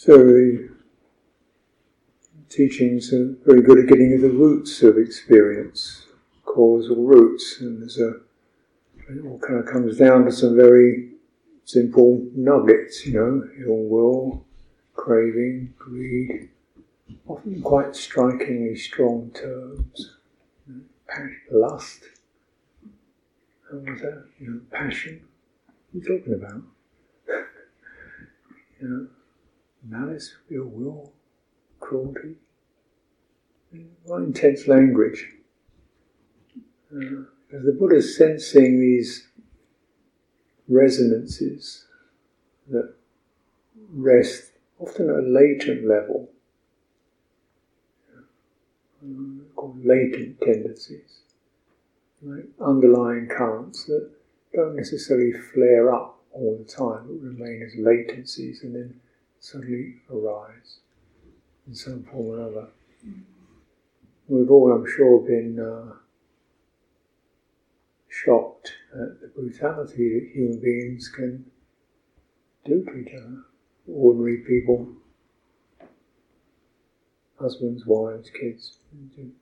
So 0.00 0.16
the 0.16 0.70
teachings 2.48 3.12
are 3.12 3.36
very 3.44 3.60
good 3.60 3.80
at 3.80 3.86
getting 3.86 4.14
at 4.14 4.22
the 4.22 4.30
roots 4.30 4.82
of 4.82 4.96
experience, 4.96 6.06
causal 6.46 7.04
roots, 7.04 7.58
and 7.60 7.82
there's 7.82 7.98
a 7.98 8.12
it 9.10 9.26
all 9.26 9.38
kind 9.40 9.58
of 9.58 9.66
comes 9.66 9.98
down 9.98 10.24
to 10.24 10.32
some 10.32 10.56
very 10.56 11.10
simple 11.66 12.26
nuggets, 12.34 13.04
you 13.04 13.12
know, 13.12 13.46
ill 13.62 13.84
will, 13.90 14.46
craving, 14.94 15.74
greed, 15.78 16.48
often 17.28 17.60
quite 17.60 17.94
strikingly 17.94 18.76
strong 18.76 19.30
terms. 19.34 20.16
Know, 20.66 20.80
lust. 21.50 22.04
How 23.70 23.76
was 23.76 24.00
that? 24.00 24.24
You 24.38 24.50
know, 24.50 24.60
passion. 24.70 25.20
What 25.92 26.06
are 26.08 26.12
you 26.12 26.18
talking 26.18 26.32
about? 26.32 26.62
you 28.80 28.88
know, 28.88 29.08
malice, 29.86 30.34
ill 30.50 30.64
will, 30.64 31.12
cruelty. 31.78 32.36
Quite 34.06 34.22
intense 34.22 34.66
language. 34.66 35.28
Uh, 36.92 37.24
the 37.52 37.76
Buddha 37.78 37.96
is 37.96 38.16
sensing 38.16 38.80
these 38.80 39.28
resonances 40.68 41.86
that 42.68 42.94
rest 43.92 44.52
often 44.78 45.10
at 45.10 45.16
a 45.16 45.22
latent 45.22 45.86
level, 45.86 46.30
called 49.54 49.84
latent 49.84 50.40
tendencies, 50.40 51.20
like 52.22 52.44
underlying 52.60 53.28
currents 53.28 53.84
that 53.84 54.10
don't 54.54 54.76
necessarily 54.76 55.32
flare 55.32 55.94
up 55.94 56.18
all 56.32 56.56
the 56.58 56.70
time, 56.72 57.06
but 57.06 57.20
remain 57.20 57.62
as 57.62 57.74
latencies 57.78 58.62
and 58.62 58.74
then 58.74 59.00
suddenly 59.40 59.96
arise 60.10 60.80
in 61.66 61.74
some 61.74 62.04
form 62.04 62.38
or 62.38 62.42
other. 62.42 62.68
We've 64.28 64.50
all, 64.50 64.72
I'm 64.72 64.86
sure, 64.86 65.20
been 65.20 65.58
uh, 65.58 65.94
shocked 68.08 68.72
at 68.92 69.20
the 69.20 69.28
brutality 69.34 70.20
that 70.20 70.30
human 70.32 70.60
beings 70.60 71.08
can 71.08 71.44
do 72.64 72.84
to 72.84 72.96
each 72.96 73.14
other. 73.14 73.42
Ordinary 73.88 74.38
people, 74.46 74.86
husbands, 77.40 77.84
wives, 77.86 78.30
kids, 78.30 78.76
do, 79.16 79.32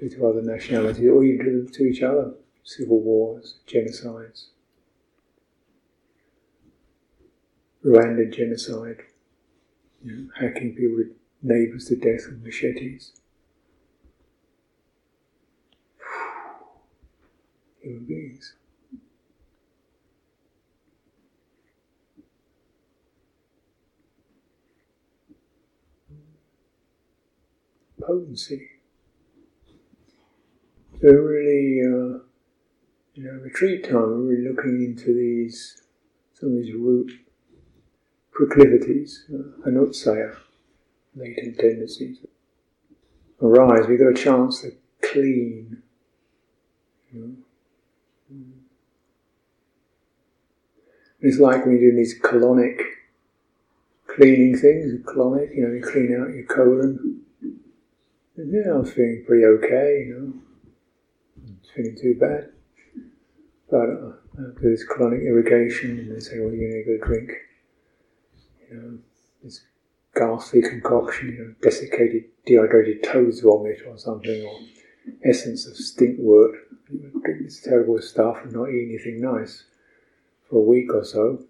do 0.00 0.08
to 0.08 0.26
other 0.26 0.42
nationalities, 0.42 1.08
or 1.08 1.22
even 1.22 1.66
to, 1.66 1.72
to 1.72 1.84
each 1.84 2.02
other. 2.02 2.32
Civil 2.64 3.00
wars, 3.00 3.58
genocides. 3.68 4.46
Rwandan 7.86 8.34
genocide, 8.34 9.04
you 10.02 10.12
know, 10.12 10.28
hacking 10.40 10.74
people, 10.74 10.96
with 10.96 11.12
neighbours 11.40 11.84
to 11.86 11.94
death 11.94 12.26
with 12.28 12.42
machetes. 12.42 13.12
human 17.80 18.04
beings. 18.04 18.54
Potency. 28.00 28.68
So 31.00 31.08
really, 31.08 31.82
uh, 31.82 32.18
you 33.14 33.22
know, 33.22 33.32
retreat 33.42 33.84
time, 33.84 33.94
we're 33.94 34.22
really 34.22 34.48
looking 34.48 34.82
into 34.84 35.14
these, 35.14 35.82
some 36.34 36.48
of 36.50 36.56
these 36.56 36.74
root 36.74 37.12
proclivities, 38.36 39.24
uh, 39.32 39.68
anussaya, 39.68 40.36
latent 41.14 41.58
tendencies 41.58 42.18
arise. 43.42 43.86
We've 43.86 43.98
got 43.98 44.08
a 44.08 44.14
chance 44.14 44.62
to 44.62 44.72
clean, 45.02 45.82
you 47.12 47.20
know, 47.20 47.32
It's 51.20 51.38
like 51.38 51.64
when 51.64 51.72
you're 51.72 51.90
doing 51.90 51.96
these 51.96 52.20
colonic 52.20 52.80
cleaning 54.06 54.56
things, 54.56 54.92
colonic, 55.04 55.56
you 55.56 55.66
know, 55.66 55.74
you 55.74 55.82
clean 55.82 56.16
out 56.20 56.34
your 56.34 56.44
colon. 56.44 57.22
And 58.36 58.52
yeah, 58.52 58.72
I 58.72 58.78
was 58.78 58.92
feeling 58.92 59.24
pretty 59.26 59.44
okay, 59.44 60.04
you 60.06 60.14
know, 60.14 61.48
not 61.48 61.74
feeling 61.74 61.96
too 62.00 62.16
bad. 62.20 62.50
But 63.70 63.90
uh, 63.90 64.50
after 64.50 64.70
this 64.70 64.84
colonic 64.86 65.26
irrigation, 65.26 65.98
and 65.98 66.14
they 66.14 66.20
say, 66.20 66.38
well, 66.38 66.52
you 66.52 66.68
need 66.68 66.84
to 66.84 66.98
drink, 67.04 67.32
you 68.70 68.76
know, 68.76 68.98
this 69.42 69.62
ghastly 70.14 70.62
concoction, 70.62 71.28
you 71.28 71.38
know, 71.38 71.54
desiccated, 71.62 72.24
dehydrated 72.44 73.02
toad's 73.02 73.40
vomit 73.40 73.82
or 73.86 73.98
something, 73.98 74.44
or 74.44 74.60
essence 75.24 75.66
of 75.66 75.74
stinkwort. 75.74 76.52
Drink 76.88 77.42
this 77.42 77.60
terrible 77.60 78.00
stuff 78.00 78.38
and 78.44 78.52
not 78.52 78.70
eat 78.70 78.88
anything 78.88 79.20
nice 79.20 79.64
for 80.48 80.58
a 80.58 80.62
week 80.62 80.92
or 80.94 81.04
so. 81.04 81.44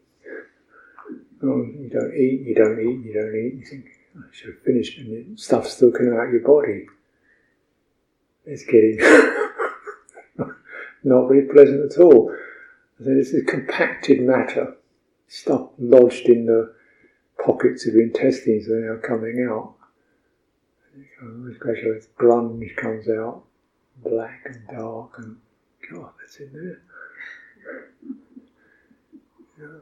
Oh, 1.42 1.62
you 1.62 1.90
don't 1.92 2.14
eat, 2.14 2.46
you 2.46 2.54
don't 2.54 2.80
eat, 2.80 3.04
you 3.04 3.12
don't 3.12 3.36
eat. 3.36 3.54
You 3.58 3.64
think, 3.64 3.84
oh, 4.16 4.20
I 4.20 4.34
should 4.34 4.54
have 4.54 4.62
finished, 4.62 4.98
and 4.98 5.38
stuff's 5.38 5.74
still 5.74 5.92
coming 5.92 6.14
out 6.14 6.26
of 6.26 6.32
your 6.32 6.40
body. 6.40 6.86
It's 8.46 8.64
getting 8.64 8.96
not 11.04 11.28
very 11.28 11.42
pleasant 11.42 11.92
at 11.92 11.98
all. 12.00 12.34
So 12.98 13.04
this 13.04 13.32
is 13.32 13.44
compacted 13.46 14.22
matter, 14.22 14.76
stuff 15.28 15.68
lodged 15.78 16.26
in 16.26 16.46
the 16.46 16.74
pockets 17.44 17.86
of 17.86 17.94
intestines 17.94 18.68
are 18.68 18.94
now 18.94 19.00
coming 19.06 19.46
out. 19.50 19.74
Gradually, 21.58 22.00
grunge 22.18 22.76
comes 22.76 23.08
out, 23.08 23.44
black 24.02 24.42
and 24.46 24.66
dark, 24.68 25.18
and 25.18 25.36
God, 25.90 26.12
that's 26.20 26.36
in 26.36 26.52
there. 26.52 26.82
Yeah. 29.58 29.80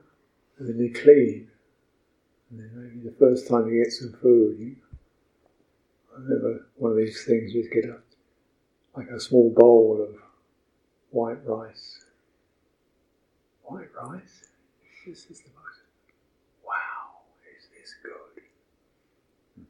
And 0.59 0.69
then 0.69 0.78
you 0.78 0.93
clean. 0.93 1.48
And 2.50 2.60
then 2.60 2.70
maybe 2.75 3.09
the 3.09 3.16
first 3.19 3.48
time 3.48 3.69
you 3.69 3.82
get 3.82 3.93
some 3.93 4.12
food, 4.20 4.59
you, 4.59 4.76
I 6.14 6.20
remember 6.20 6.66
one 6.76 6.93
of 6.93 6.97
these 6.97 7.25
things, 7.25 7.53
you 7.53 7.69
get 7.72 7.87
a, 7.87 7.98
like 8.97 9.09
a 9.09 9.19
small 9.19 9.50
bowl 9.50 10.06
of 10.09 10.14
white 11.10 11.44
rice. 11.47 12.04
White 13.64 13.93
rice? 14.00 14.44
The 15.06 15.10
most, 15.10 15.82
wow, 16.64 17.26
is 17.59 17.69
this 17.76 17.94
good? 18.03 18.43
You 19.56 19.62
know, 19.62 19.69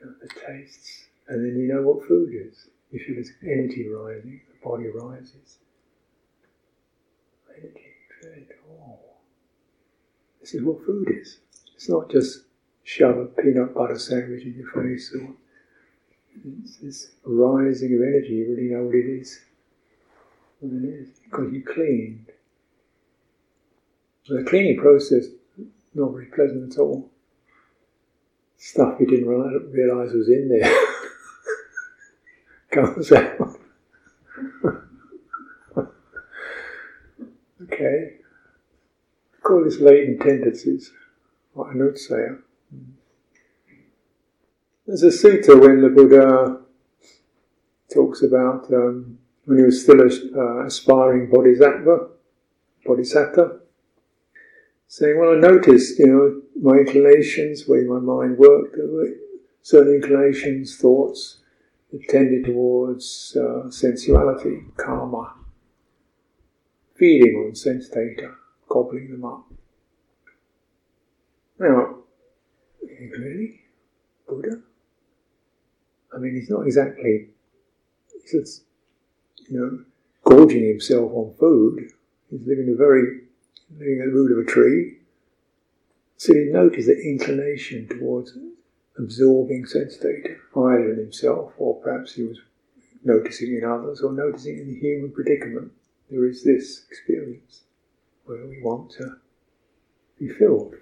the 0.00 0.28
tastes. 0.46 1.06
And 1.28 1.44
then 1.44 1.58
you 1.58 1.72
know 1.72 1.82
what 1.82 2.06
food 2.06 2.30
is. 2.32 2.68
You 2.90 3.00
feel 3.00 3.16
this 3.16 3.32
energy 3.42 3.88
rising, 3.88 4.40
the 4.48 4.68
body 4.68 4.88
rises. 4.88 5.58
Energy, 7.50 7.86
fed, 8.22 8.46
oh. 8.70 8.98
This 10.40 10.54
is 10.54 10.62
what 10.62 10.84
food 10.86 11.10
is. 11.20 11.38
It's 11.74 11.88
not 11.88 12.10
just 12.10 12.44
shove 12.84 13.18
a 13.18 13.26
peanut 13.26 13.74
butter 13.74 13.98
sandwich 13.98 14.44
in 14.44 14.54
your 14.54 14.70
face 14.70 15.14
or 15.14 15.34
it's 16.62 16.76
this 16.76 17.10
rising 17.24 17.94
of 17.94 18.00
energy, 18.00 18.34
you 18.34 18.54
really 18.54 18.68
know 18.68 18.84
what 18.84 18.94
it 18.94 19.20
is. 19.20 19.40
What 20.60 20.82
it 20.82 20.88
is, 20.88 21.08
because 21.24 21.52
you 21.52 21.62
cleaned. 21.62 22.26
The 24.28 24.44
cleaning 24.44 24.78
process, 24.78 25.26
not 25.94 26.12
very 26.12 26.26
pleasant 26.26 26.72
at 26.72 26.78
all. 26.78 27.10
Stuff 28.58 29.00
you 29.00 29.06
didn't 29.06 29.28
realize 29.28 30.12
was 30.12 30.28
in 30.28 30.48
there 30.48 30.74
comes 32.70 33.12
out. 33.12 33.56
okay 37.62 38.18
call 39.48 39.64
this 39.64 39.80
latent 39.80 40.20
tendencies, 40.20 40.92
or 41.54 41.72
anussaya. 41.72 42.38
There's 44.86 45.02
a 45.02 45.08
sutta 45.08 45.58
when 45.58 45.80
the 45.80 45.88
Buddha 45.88 46.60
talks 47.92 48.22
about 48.22 48.70
um, 48.72 49.18
when 49.46 49.58
he 49.58 49.64
was 49.64 49.82
still 49.82 50.00
a 50.00 50.06
uh, 50.06 50.66
aspiring 50.66 51.30
bodhisattva, 51.30 52.08
bodhisattva, 52.84 53.60
saying, 54.88 55.18
"Well, 55.18 55.36
I 55.36 55.38
noticed, 55.38 55.98
you 55.98 56.06
know, 56.06 56.42
my 56.60 56.78
inclinations, 56.78 57.68
way 57.68 57.84
my 57.84 58.00
mind 58.00 58.38
worked, 58.38 58.76
certain 59.62 59.94
inclinations, 59.94 60.76
thoughts, 60.76 61.38
that 61.92 62.08
tended 62.08 62.44
towards 62.44 63.36
uh, 63.36 63.70
sensuality, 63.70 64.64
kama, 64.76 65.34
feeding 66.96 67.36
on 67.36 67.54
sense 67.54 67.88
data." 67.88 68.34
gobbling 68.68 69.10
them 69.10 69.24
up. 69.24 69.44
Now, 71.58 71.96
really? 72.82 73.60
Buddha? 74.28 74.60
I 76.14 76.18
mean, 76.18 76.34
he's 76.34 76.50
not 76.50 76.66
exactly, 76.66 77.28
he's, 78.30 78.62
you 79.48 79.58
know, 79.58 79.84
gorging 80.24 80.66
himself 80.68 81.10
on 81.12 81.34
food. 81.38 81.90
He's 82.30 82.46
living 82.46 82.72
a 82.72 82.76
very, 82.76 83.22
living 83.76 84.00
at 84.00 84.06
the 84.06 84.12
root 84.12 84.32
of 84.32 84.38
a 84.38 84.50
tree, 84.50 84.98
So 86.18 86.34
he 86.34 86.46
noticed 86.50 86.88
the 86.88 87.00
inclination 87.00 87.86
towards 87.88 88.36
absorbing 88.98 89.66
sense 89.66 89.96
data, 89.96 90.36
either 90.56 90.92
in 90.92 90.98
himself 90.98 91.52
or 91.58 91.80
perhaps 91.80 92.14
he 92.14 92.24
was 92.24 92.38
noticing 93.04 93.56
in 93.56 93.64
others 93.64 94.00
or 94.00 94.12
noticing 94.12 94.58
in 94.58 94.68
the 94.68 94.80
human 94.80 95.12
predicament. 95.12 95.70
There 96.10 96.26
is 96.26 96.42
this 96.42 96.84
experience 96.90 97.62
where 98.24 98.44
we 98.46 98.60
want 98.62 98.90
to 98.92 99.18
be 100.18 100.28
filled. 100.28 100.74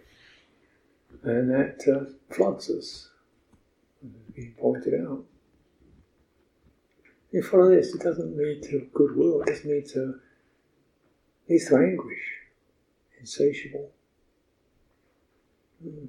And 1.22 1.50
that 1.50 1.84
uh, 1.86 2.34
floods 2.34 2.70
us, 2.70 3.10
as 4.02 4.34
been 4.34 4.54
pointed 4.58 4.94
out. 4.94 5.24
You 7.30 7.42
follow 7.42 7.68
this, 7.68 7.94
it 7.94 8.00
doesn't 8.00 8.38
lead 8.38 8.62
to 8.64 8.88
goodwill, 8.94 9.42
it 9.42 9.48
doesn't 9.48 9.68
lead 9.68 9.86
to, 9.88 10.20
leads 11.48 11.68
to 11.68 11.76
anguish, 11.76 12.22
insatiable. 13.20 13.90
Mm. 15.84 16.08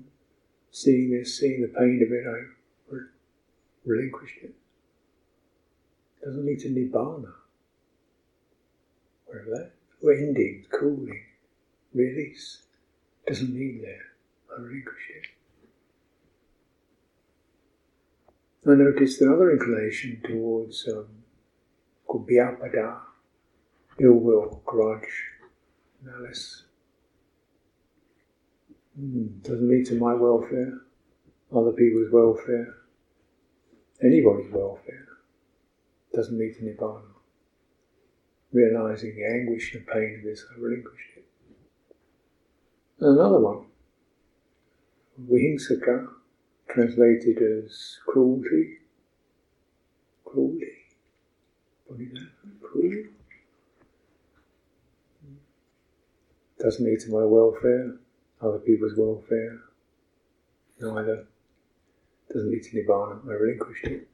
Seeing 0.71 1.11
this, 1.11 1.39
seeing 1.39 1.61
the 1.61 1.67
pain 1.67 2.01
of 2.05 2.11
it, 2.11 2.25
I 2.27 2.57
relinquished 3.85 4.37
it. 4.43 4.53
Doesn't 6.23 6.45
lead 6.45 6.59
to 6.59 6.69
nibbana. 6.69 7.33
Wherever 9.25 9.49
that, 9.49 9.71
or 10.03 10.13
ending, 10.13 10.65
cooling, 10.71 11.23
release. 11.93 12.63
Doesn't 13.25 13.53
need 13.53 13.81
there. 13.83 14.05
I 14.55 14.61
relinquish 14.61 15.09
it. 15.09 15.27
I 18.69 18.75
noticed 18.75 19.21
another 19.21 19.51
inclination 19.51 20.21
towards 20.25 20.87
um, 20.89 21.07
called 22.05 22.29
ill 23.99 24.13
will, 24.13 24.61
grudge, 24.65 25.31
malice. 26.03 26.63
Mm, 28.99 29.43
doesn't 29.43 29.69
lead 29.69 29.85
to 29.87 29.95
my 29.95 30.13
welfare, 30.13 30.81
other 31.55 31.71
people's 31.71 32.11
welfare, 32.11 32.77
anybody's 34.03 34.51
welfare. 34.51 35.07
Doesn't 36.13 36.39
lead 36.39 36.55
to 36.55 36.61
nibbana. 36.61 37.01
Realizing 38.51 39.15
the 39.15 39.25
anguish 39.25 39.75
and 39.75 39.85
pain 39.85 40.15
of 40.17 40.23
this, 40.23 40.43
I 40.49 40.59
relinquished 40.59 41.17
it. 41.17 41.25
And 42.99 43.19
another 43.19 43.39
one, 43.39 43.65
Vihingsaka, 45.29 46.07
translated 46.69 47.37
as 47.37 47.97
cruelty. 48.07 48.77
Cruelty. 50.25 50.73
What 51.85 51.99
is 51.99 52.13
that? 52.13 52.29
Cruel? 52.63 53.03
Doesn't 56.59 56.85
lead 56.85 56.99
to 57.01 57.11
my 57.11 57.23
welfare, 57.25 57.97
other 58.41 58.59
people's 58.59 58.97
welfare. 58.97 59.59
Neither. 60.79 61.25
Doesn't 62.31 62.51
lead 62.51 62.63
to 62.63 62.69
Nibbana. 62.75 63.27
I 63.27 63.33
relinquished 63.33 63.85
it. 63.85 64.07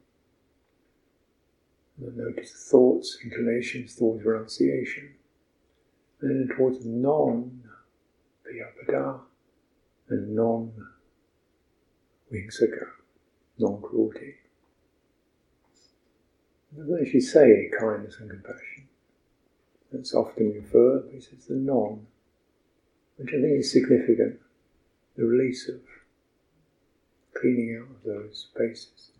And 2.00 2.16
notice 2.16 2.68
thoughts, 2.70 3.18
inclinations, 3.22 3.94
thoughts, 3.94 4.24
renunciation. 4.24 5.14
And 6.20 6.48
then 6.48 6.56
towards 6.56 6.84
non 6.84 7.62
vyapada 8.46 9.20
and 10.08 10.34
non 10.34 10.72
vihingsaka, 12.32 12.86
non 13.58 13.80
cruelty. 13.80 14.34
It 16.72 16.78
doesn't 16.78 17.00
actually 17.00 17.20
say 17.20 17.70
kindness 17.78 18.16
and 18.20 18.30
compassion. 18.30 18.88
That's 19.92 20.14
often 20.14 20.52
inferred, 20.52 21.04
but 21.06 21.14
it's 21.14 21.46
the 21.46 21.54
non, 21.54 22.06
which 23.16 23.28
I 23.28 23.40
think 23.40 23.60
is 23.60 23.72
significant. 23.72 24.40
The 25.16 25.24
release 25.24 25.68
of 25.68 25.80
cleaning 27.34 27.78
out 27.80 27.90
of 27.90 28.02
those 28.04 28.48
spaces. 28.50 29.10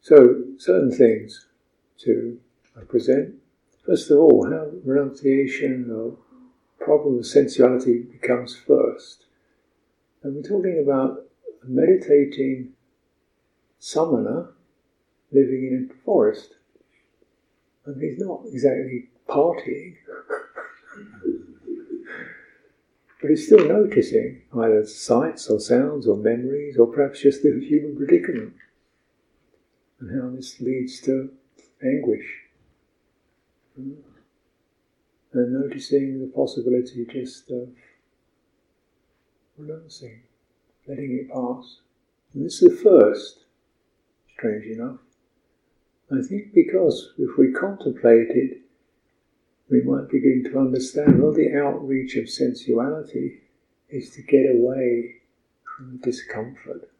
So, 0.00 0.42
certain 0.56 0.90
things 0.90 1.46
to 1.98 2.40
present. 2.88 3.34
First 3.84 4.10
of 4.10 4.18
all, 4.18 4.50
how 4.50 4.68
renunciation 4.84 5.90
of 5.90 6.16
problem 6.78 7.18
of 7.18 7.26
sensuality 7.26 8.10
becomes 8.10 8.56
first. 8.56 9.26
And 10.22 10.34
we're 10.34 10.42
talking 10.42 10.82
about 10.82 11.26
meditating 11.62 12.72
samana 13.78 14.50
living 15.32 15.66
in 15.66 15.90
a 15.90 15.94
forest. 16.04 16.54
And 17.86 18.00
he's 18.02 18.18
not 18.18 18.42
exactly 18.46 19.08
partying, 19.28 19.96
but 23.20 23.30
he's 23.30 23.46
still 23.46 23.66
noticing 23.66 24.42
either 24.56 24.86
sights 24.86 25.48
or 25.48 25.58
sounds 25.60 26.06
or 26.06 26.16
memories 26.16 26.76
or 26.78 26.86
perhaps 26.86 27.22
just 27.22 27.42
the 27.42 27.60
human 27.66 27.96
predicament 27.96 28.54
and 30.00 30.20
how 30.20 30.30
this 30.34 30.60
leads 30.60 31.00
to 31.02 31.30
anguish. 31.82 32.44
And 33.76 34.02
noticing 35.32 36.20
the 36.20 36.32
possibility 36.34 37.06
just 37.06 37.50
of 37.50 37.68
renouncing, 39.56 40.22
letting 40.86 41.18
it 41.18 41.32
pass. 41.32 41.80
And 42.34 42.44
this 42.44 42.62
is 42.62 42.70
the 42.70 42.82
first, 42.82 43.44
strange 44.38 44.66
enough. 44.66 44.98
I 46.12 46.22
think 46.26 46.54
because 46.54 47.12
if 47.18 47.36
we 47.36 47.52
contemplate 47.52 48.30
it, 48.30 48.60
we 49.68 49.82
might 49.82 50.08
begin 50.08 50.44
to 50.44 50.58
understand 50.58 51.20
well 51.20 51.32
the 51.32 51.54
outreach 51.54 52.16
of 52.16 52.30
sensuality 52.30 53.40
is 53.90 54.10
to 54.10 54.22
get 54.22 54.50
away 54.50 55.16
from 55.64 55.92
the 55.92 55.98
discomfort 55.98 56.90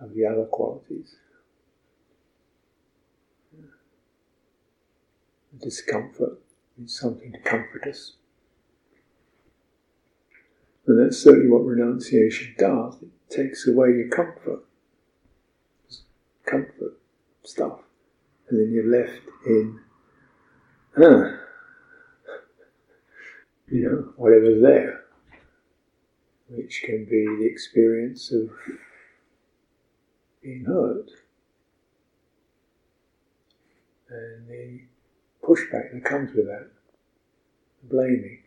of 0.00 0.14
the 0.14 0.26
other 0.26 0.44
qualities. 0.44 1.16
discomfort 5.60 6.38
is 6.80 6.96
something 6.96 7.32
to 7.32 7.38
comfort 7.40 7.84
us. 7.88 8.12
And 10.86 11.04
that's 11.04 11.18
certainly 11.18 11.48
what 11.48 11.64
renunciation 11.64 12.54
does. 12.56 13.02
It 13.02 13.10
takes 13.28 13.66
away 13.66 13.88
your 13.88 14.08
comfort 14.08 14.67
stuff, 17.48 17.78
and 18.48 18.60
then 18.60 18.72
you're 18.72 18.90
left 18.90 19.22
in, 19.46 19.80
uh, 20.96 21.36
you 23.68 23.82
know, 23.82 24.12
whatever's 24.16 24.62
there, 24.62 25.04
which 26.50 26.82
can 26.84 27.04
be 27.04 27.24
the 27.38 27.46
experience 27.46 28.32
of 28.32 28.50
being 30.42 30.64
hurt 30.64 31.10
and 34.10 34.48
the 34.48 34.80
pushback 35.42 35.92
that 35.92 36.04
comes 36.04 36.34
with 36.34 36.46
that, 36.46 36.68
the 37.82 37.88
blaming, 37.88 38.42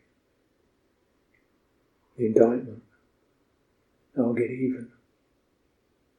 the 2.16 2.26
indictment. 2.26 2.82
I'll 4.18 4.34
get 4.34 4.50
even. 4.50 4.88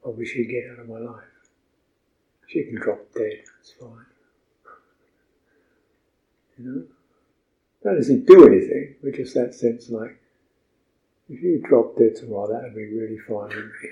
I 0.06 0.10
wish 0.10 0.30
she'd 0.30 0.50
get 0.50 0.72
out 0.72 0.80
of 0.80 0.90
my 0.90 1.00
life. 1.00 1.33
She 2.54 2.64
can 2.66 2.76
drop 2.76 3.00
dead, 3.16 3.42
that's 3.58 3.72
fine. 3.80 4.06
You 6.60 6.66
know? 6.66 6.84
That 7.82 7.96
doesn't 7.96 8.28
do 8.28 8.46
anything, 8.46 8.94
but 9.04 9.16
just 9.16 9.34
that 9.34 9.56
sense 9.56 9.90
like, 9.90 10.22
if 11.30 11.42
you 11.42 11.64
drop 11.68 11.98
dead 11.98 12.16
tomorrow, 12.16 12.54
that 12.54 12.62
would 12.62 12.76
be 12.76 12.94
really 12.94 13.18
fine 13.18 13.48
with 13.50 13.58
me. 13.58 13.90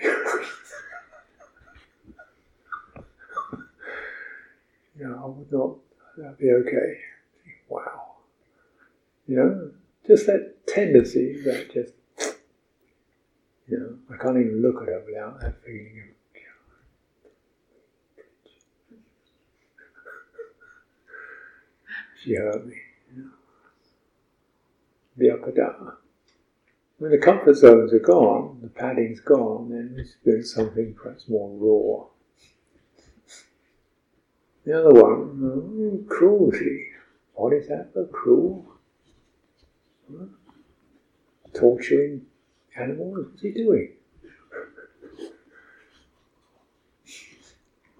you 5.00 5.08
know, 5.08 5.22
I 5.24 5.26
would 5.26 5.52
not 5.52 5.78
that'd 6.18 6.38
be 6.38 6.52
okay. 6.52 7.00
Wow. 7.68 8.18
You 9.28 9.38
know, 9.38 9.72
just 10.06 10.28
that 10.28 10.68
tendency 10.68 11.42
that 11.46 11.74
just, 11.74 11.94
you 13.68 13.80
know, 13.80 13.98
I 14.14 14.18
can't 14.22 14.38
even 14.38 14.62
look 14.62 14.84
at 14.84 14.90
her 14.90 15.02
without 15.04 15.42
that 15.42 15.64
feeling 15.66 16.04
of, 16.04 16.21
You 22.24 22.40
know. 22.40 22.72
When 26.98 27.12
the 27.12 27.18
comfort 27.18 27.56
zones 27.56 27.94
are 27.94 28.00
gone, 28.00 28.60
the 28.62 28.70
padding's 28.70 29.20
gone, 29.20 29.70
then 29.70 30.06
doing 30.24 30.44
something 30.44 30.94
perhaps 30.94 31.28
more 31.28 31.50
raw. 31.50 32.08
The 34.66 34.80
other 34.80 35.02
one, 35.02 35.22
hmm, 35.30 36.08
cruelty. 36.08 36.90
What 37.34 37.54
is 37.54 37.68
that 37.70 37.92
for 37.94 38.06
cruel? 38.06 38.66
Huh? 40.12 40.26
Torturing 41.54 42.28
animals? 42.76 43.30
What's 43.32 43.42
he 43.42 43.52
doing? 43.52 43.94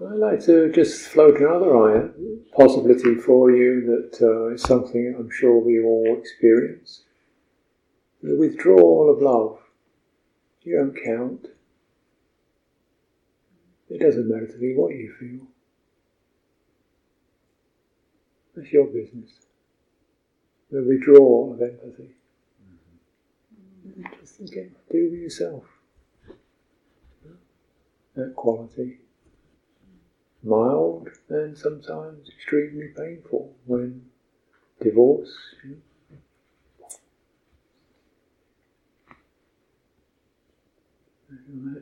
I'd 0.10 0.18
like 0.18 0.44
to 0.46 0.72
just 0.72 1.10
float 1.10 1.40
another 1.40 2.14
possibility 2.54 3.16
for 3.16 3.52
you 3.52 3.86
that 3.86 4.20
uh, 4.22 4.48
is 4.48 4.64
something 4.64 5.16
I'm 5.18 5.30
sure 5.30 5.60
we 5.60 5.84
all 5.84 6.18
experience. 6.18 7.04
The 8.24 8.36
withdrawal 8.36 9.14
of 9.14 9.22
love. 9.22 9.60
You 10.64 10.78
don't 10.78 10.98
count. 11.06 11.48
It 13.90 14.00
doesn't 14.00 14.28
matter 14.28 14.48
to 14.48 14.58
me 14.58 14.74
what 14.76 14.92
you 14.92 15.14
feel. 15.20 15.48
That's 18.56 18.72
your 18.72 18.88
business. 18.88 19.32
The 20.72 20.84
withdrawal 20.84 21.54
of 21.54 21.62
empathy. 21.62 22.16
Mm-hmm. 23.88 24.04
Just 24.20 24.40
again, 24.40 24.72
do 24.90 25.10
with 25.12 25.20
yourself. 25.20 25.64
That 28.16 28.36
quality. 28.36 28.98
Mild 30.44 31.10
and 31.30 31.58
sometimes 31.58 32.30
extremely 32.30 32.88
painful 32.88 33.54
when 33.66 34.06
divorce. 34.82 35.32
You 35.64 35.78
know. 41.30 41.82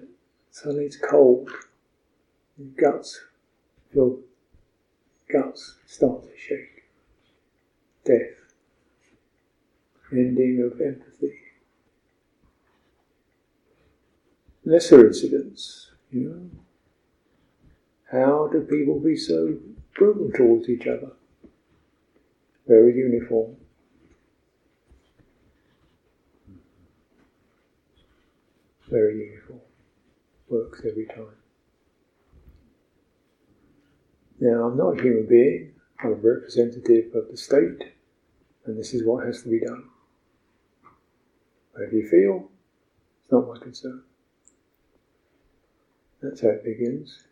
Suddenly 0.52 0.86
it's 0.86 0.98
cold. 0.98 1.50
Your 2.58 2.68
guts 2.76 3.22
feel 3.94 4.20
guts 5.32 5.76
start 5.86 6.24
to 6.24 6.38
shake. 6.38 6.84
Death. 8.04 8.36
Ending 10.12 10.62
of 10.62 10.82
empathy. 10.82 11.40
Lesser 14.66 15.08
incidents, 15.08 15.92
you 16.12 16.22
know. 16.22 16.50
How 18.12 18.50
do 18.52 18.62
people 18.62 19.00
be 19.00 19.16
so 19.16 19.58
brutal 19.96 20.32
towards 20.36 20.68
each 20.68 20.88
other? 20.88 21.12
Very 22.68 22.96
uniform. 22.96 23.56
Very 28.90 29.30
uniform. 29.30 29.60
Works 30.50 30.82
every 30.90 31.06
time. 31.06 31.36
Now, 34.40 34.64
I'm 34.64 34.78
not 34.78 34.98
a 34.98 35.02
human 35.02 35.28
being, 35.28 35.74
I'm 36.00 36.12
a 36.12 36.16
representative 36.16 37.14
of 37.14 37.30
the 37.30 37.38
state, 37.38 37.84
and 38.66 38.80
this 38.80 38.94
is 38.94 39.06
what 39.06 39.26
has 39.26 39.44
to 39.44 39.50
be 39.50 39.60
done. 39.60 39.84
Whatever 41.74 41.96
you 41.96 42.08
feel, 42.08 42.50
it's 43.22 43.32
not 43.32 43.48
my 43.48 43.60
concern. 43.60 44.02
That's 46.22 46.42
how 46.42 46.50
it 46.50 46.64
begins. 46.64 47.26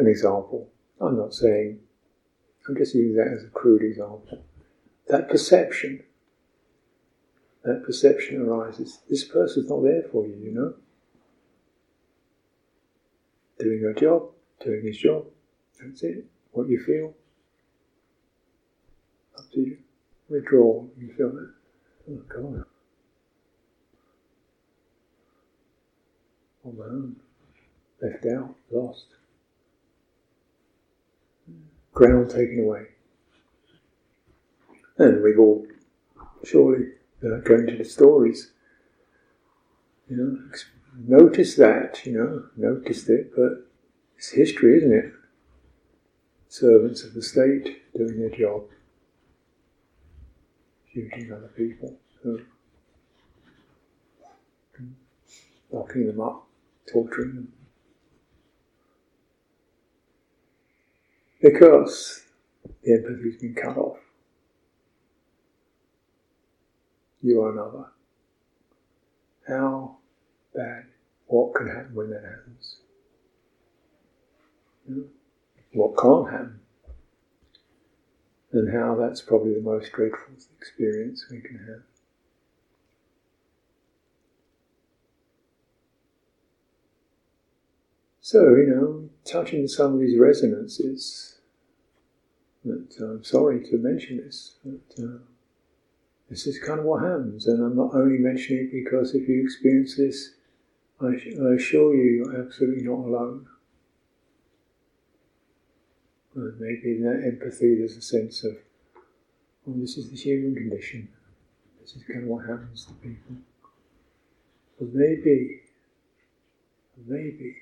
An 0.00 0.06
example. 0.06 0.66
I'm 0.98 1.18
not 1.18 1.34
saying, 1.34 1.78
I'm 2.66 2.74
just 2.74 2.94
using 2.94 3.16
that 3.16 3.28
as 3.36 3.44
a 3.44 3.48
crude 3.48 3.82
example. 3.82 4.42
That 5.08 5.28
perception, 5.28 6.04
that 7.64 7.84
perception 7.84 8.40
arises. 8.40 9.00
This 9.10 9.24
person's 9.24 9.68
not 9.68 9.82
there 9.82 10.04
for 10.10 10.26
you, 10.26 10.36
you 10.42 10.52
know? 10.52 10.74
Doing 13.58 13.82
her 13.82 13.92
job, 13.92 14.30
doing 14.64 14.86
his 14.86 14.96
job. 14.96 15.26
That's 15.78 16.02
it. 16.02 16.24
What 16.52 16.70
you 16.70 16.82
feel. 16.82 17.12
Up 19.36 19.52
to 19.52 19.60
you. 19.60 19.76
Withdraw. 20.30 20.86
You 20.98 21.12
feel 21.12 21.28
that. 21.28 21.52
Oh 22.10 22.22
God. 22.26 22.64
On 26.64 26.78
my 26.78 26.84
own. 26.86 27.16
Left 28.00 28.24
out. 28.24 28.54
Lost. 28.70 29.04
Ground 32.00 32.30
taken 32.30 32.60
away. 32.60 32.86
And 34.96 35.22
we've 35.22 35.38
all 35.38 35.66
surely 36.42 36.92
uh, 37.22 37.40
going 37.44 37.66
to 37.66 37.76
the 37.76 37.84
stories. 37.84 38.52
You 40.08 40.16
know, 40.16 40.38
noticed 41.06 41.58
that, 41.58 42.00
you 42.06 42.12
know, 42.12 42.44
noticed 42.56 43.10
it, 43.10 43.32
but 43.36 43.66
it's 44.16 44.30
history, 44.30 44.78
isn't 44.78 44.94
it? 44.94 45.12
Servants 46.48 47.04
of 47.04 47.12
the 47.12 47.22
state 47.22 47.82
doing 47.94 48.18
their 48.18 48.30
job, 48.30 48.62
shooting 50.94 51.30
other 51.30 51.50
people, 51.54 51.98
so 52.22 52.38
locking 55.70 56.06
them 56.06 56.22
up, 56.22 56.46
torturing 56.90 57.34
them. 57.34 57.52
Because 61.40 62.24
the 62.82 62.92
empathy's 62.92 63.40
been 63.40 63.54
cut 63.54 63.76
off. 63.76 63.98
You 67.22 67.42
are 67.42 67.52
another. 67.52 67.86
How 69.48 69.96
bad? 70.54 70.84
What 71.26 71.54
can 71.54 71.68
happen 71.68 71.94
when 71.94 72.10
that 72.10 72.24
happens? 72.24 72.76
what 75.72 75.96
can't 75.96 76.30
happen, 76.30 76.60
and 78.52 78.72
how 78.72 78.96
that's 78.96 79.20
probably 79.20 79.54
the 79.54 79.60
most 79.60 79.92
dreadful 79.92 80.34
experience 80.58 81.26
we 81.30 81.40
can 81.40 81.58
have. 81.58 81.82
So, 88.20 88.54
you 88.56 88.66
know, 88.66 89.08
touching 89.24 89.66
some 89.66 89.94
of 89.94 90.00
these 90.00 90.18
resonances, 90.18 91.29
that 92.64 92.96
uh, 93.00 93.04
I'm 93.04 93.24
sorry 93.24 93.62
to 93.64 93.78
mention 93.78 94.18
this, 94.18 94.56
but 94.64 95.04
uh, 95.04 95.18
this 96.28 96.46
is 96.46 96.58
kind 96.58 96.78
of 96.78 96.84
what 96.84 97.02
happens, 97.02 97.46
and 97.46 97.64
I'm 97.64 97.76
not 97.76 97.94
only 97.94 98.18
mentioning 98.18 98.64
it 98.64 98.72
because 98.72 99.14
if 99.14 99.28
you 99.28 99.42
experience 99.42 99.96
this, 99.96 100.34
I, 101.00 101.06
I 101.06 101.54
assure 101.54 101.94
you, 101.94 102.24
you're 102.24 102.44
absolutely 102.44 102.84
not 102.84 102.98
alone. 102.98 103.46
And 106.34 106.60
maybe 106.60 106.96
in 106.96 107.02
that 107.02 107.24
empathy 107.26 107.76
there's 107.76 107.96
a 107.96 108.02
sense 108.02 108.44
of, 108.44 108.56
well, 109.64 109.76
this 109.78 109.96
is 109.96 110.10
the 110.10 110.16
human 110.16 110.54
condition. 110.54 111.08
This 111.80 111.96
is 111.96 112.02
kind 112.04 112.22
of 112.22 112.28
what 112.28 112.46
happens 112.46 112.84
to 112.84 112.92
people. 112.94 113.36
But 114.78 114.94
maybe, 114.94 115.60
maybe 117.06 117.56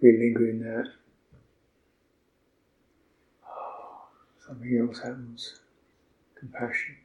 we 0.00 0.12
linger 0.18 0.48
in 0.48 0.60
that. 0.60 0.86
Oh, 3.46 4.06
something 4.46 4.78
else 4.78 4.98
happens. 4.98 5.60
Compassion. 6.38 6.96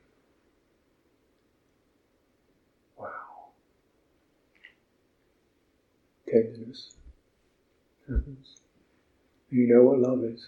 Wow. 2.98 3.08
Tenderness 6.28 6.96
happens. 8.08 8.58
You 9.50 9.68
know 9.68 9.84
what 9.84 10.00
love 10.00 10.24
is. 10.24 10.48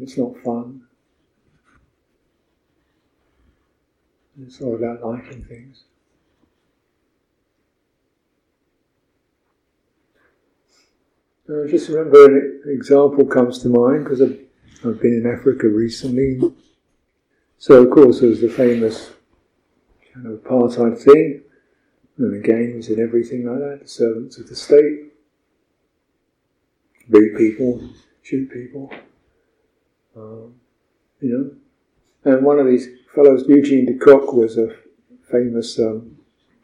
It's 0.00 0.16
not 0.16 0.36
fun. 0.44 0.82
It's 4.40 4.60
all 4.60 4.76
about 4.76 5.02
liking 5.02 5.42
things. 5.44 5.84
I 11.50 11.66
just 11.66 11.88
remember 11.88 12.26
an 12.26 12.62
example 12.66 13.24
comes 13.24 13.58
to 13.62 13.68
mind 13.68 14.04
because 14.04 14.20
I've 14.84 15.00
been 15.00 15.24
in 15.24 15.26
Africa 15.26 15.68
recently. 15.68 16.40
So, 17.58 17.82
of 17.82 17.90
course, 17.90 18.20
there 18.20 18.28
was 18.28 18.40
the 18.40 18.48
famous 18.48 19.10
kind 20.14 20.26
of 20.26 20.40
apartheid 20.40 21.00
thing, 21.00 21.42
and 22.16 22.34
the 22.34 22.46
gangs 22.46 22.88
and 22.88 23.00
everything 23.00 23.46
like 23.46 23.58
that, 23.58 23.80
the 23.82 23.88
servants 23.88 24.38
of 24.38 24.48
the 24.48 24.54
state, 24.54 25.12
beat 27.10 27.36
people, 27.36 27.88
shoot 28.22 28.50
people. 28.52 28.92
Um, 30.16 30.54
you 31.20 31.60
know, 32.24 32.32
and 32.32 32.44
one 32.44 32.60
of 32.60 32.66
these 32.66 32.88
fellows, 33.12 33.44
Eugene 33.48 33.86
de 33.86 33.98
Kock, 33.98 34.32
was 34.32 34.58
a 34.58 34.76
famous 35.30 35.78
um, 35.80 36.16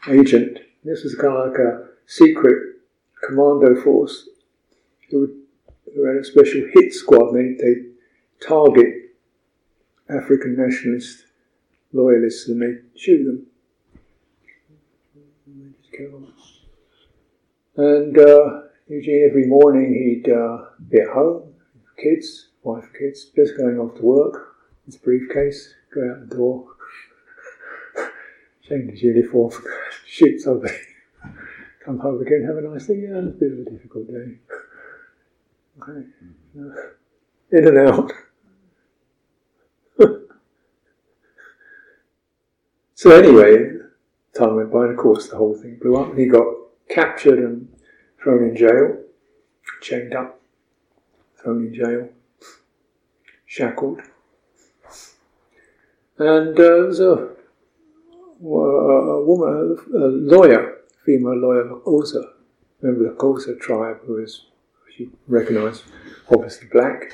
agent. 0.08 0.58
This 0.84 1.02
was 1.02 1.16
kind 1.16 1.34
of 1.34 1.50
like 1.50 1.58
a 1.58 1.88
secret 2.06 2.76
commando 3.26 3.80
force 3.82 4.28
who, 5.10 5.34
who 5.94 6.04
had 6.04 6.16
a 6.16 6.24
special 6.24 6.68
hit 6.74 6.92
squad. 6.92 7.32
They 7.32 7.54
they 7.58 7.93
target 8.46 9.14
African 10.08 10.56
nationalist 10.56 11.24
loyalists 11.92 12.48
and 12.48 12.60
they 12.60 12.98
shoot 12.98 13.24
them. 13.24 13.46
And 17.76 18.18
uh, 18.18 18.60
Eugene, 18.88 19.26
every 19.28 19.46
morning 19.46 19.92
he'd 19.94 20.30
uh, 20.30 20.58
be 20.88 21.00
at 21.00 21.08
home, 21.08 21.54
kids, 22.00 22.48
wife, 22.62 22.84
kids, 22.98 23.26
just 23.36 23.56
going 23.56 23.78
off 23.78 23.96
to 23.96 24.02
work, 24.02 24.56
his 24.86 24.96
briefcase, 24.96 25.74
go 25.94 26.10
out 26.10 26.28
the 26.28 26.36
door, 26.36 26.66
change 28.68 28.90
his 28.90 29.02
uniform, 29.02 29.52
shoot 30.06 30.40
somebody, 30.40 30.74
come 31.84 31.98
home 31.98 32.20
again, 32.20 32.44
have 32.46 32.56
a 32.56 32.60
nice 32.60 32.86
day. 32.86 32.94
Yeah, 32.94 33.18
it's 33.18 33.36
a 33.36 33.40
bit 33.40 33.52
of 33.52 33.58
a 33.60 33.70
difficult 33.70 34.06
day. 34.08 34.38
Okay. 35.82 36.94
In 37.54 37.68
and 37.68 37.78
out. 37.78 38.12
so 42.96 43.10
anyway, 43.12 43.76
time 44.36 44.56
went 44.56 44.72
by 44.72 44.86
and 44.86 44.90
of 44.90 44.96
course 44.96 45.28
the 45.28 45.36
whole 45.36 45.54
thing 45.54 45.78
blew 45.80 45.94
up 45.94 46.08
and 46.08 46.18
he 46.18 46.26
got 46.26 46.44
captured 46.88 47.38
and 47.38 47.68
thrown 48.20 48.48
in 48.48 48.56
jail, 48.56 48.98
chained 49.80 50.16
up, 50.16 50.40
thrown 51.40 51.68
in 51.68 51.74
jail, 51.74 52.08
shackled. 53.46 54.00
And 56.18 56.48
uh, 56.48 56.52
there 56.56 56.82
was 56.86 56.98
a, 56.98 57.28
a 58.42 59.24
woman, 59.24 59.78
a 59.94 59.98
lawyer, 60.08 60.78
female 61.06 61.36
lawyer, 61.36 61.70
also, 61.82 62.32
member 62.82 63.06
of 63.06 63.16
the 63.16 63.22
Xhosa 63.22 63.60
tribe, 63.60 64.00
who 64.06 64.14
was, 64.14 64.46
she 64.96 65.10
recognised, 65.28 65.84
obviously 66.28 66.66
black. 66.66 67.12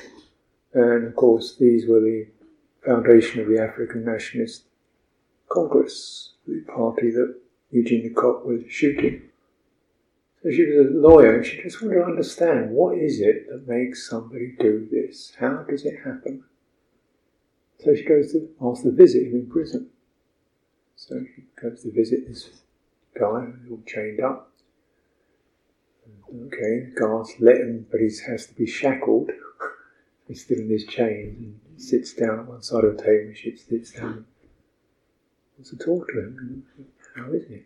And 0.73 1.07
of 1.07 1.15
course, 1.15 1.55
these 1.55 1.87
were 1.87 1.99
the 1.99 2.27
foundation 2.85 3.41
of 3.41 3.47
the 3.47 3.59
African 3.59 4.05
Nationalist 4.05 4.63
Congress, 5.49 6.33
the 6.47 6.61
party 6.61 7.11
that 7.11 7.35
Eugene 7.71 8.13
Kock 8.13 8.45
was 8.45 8.61
shooting. 8.69 9.23
So 10.41 10.49
she 10.49 10.65
was 10.65 10.87
a 10.87 10.89
lawyer 10.89 11.35
and 11.35 11.45
she 11.45 11.61
just 11.61 11.81
wanted 11.81 11.95
to 11.95 12.05
understand 12.05 12.71
what 12.71 12.97
is 12.97 13.19
it 13.19 13.47
that 13.49 13.67
makes 13.67 14.09
somebody 14.09 14.55
do 14.59 14.87
this? 14.89 15.33
How 15.39 15.63
does 15.69 15.85
it 15.85 15.99
happen? 16.03 16.43
So 17.79 17.93
she 17.93 18.03
goes 18.03 18.31
to 18.31 18.49
ask 18.61 18.83
to 18.83 18.91
visit 18.91 19.23
in 19.23 19.47
prison. 19.47 19.89
So 20.95 21.23
she 21.35 21.43
goes 21.61 21.83
to 21.83 21.91
visit 21.91 22.27
this 22.27 22.49
guy 23.19 23.41
who's 23.41 23.71
all 23.71 23.83
chained 23.85 24.21
up. 24.21 24.51
Okay, 26.47 26.87
guards 26.95 27.33
let 27.39 27.57
him, 27.57 27.85
but 27.91 27.99
he 27.99 28.09
has 28.27 28.47
to 28.47 28.53
be 28.53 28.65
shackled. 28.65 29.31
He's 30.31 30.45
still 30.45 30.59
in 30.59 30.69
his 30.69 30.85
chains 30.85 31.37
and 31.39 31.59
he 31.75 31.83
sits 31.83 32.13
down 32.13 32.39
at 32.39 32.45
one 32.45 32.61
side 32.61 32.85
of 32.85 32.95
the 32.95 33.03
table 33.03 33.27
and 33.27 33.37
she 33.37 33.53
sits 33.53 33.91
down. 33.91 34.25
Wants 35.57 35.71
to 35.71 35.75
talk 35.75 36.07
to 36.07 36.19
him. 36.19 36.63
How 37.17 37.33
is 37.33 37.43
it? 37.49 37.65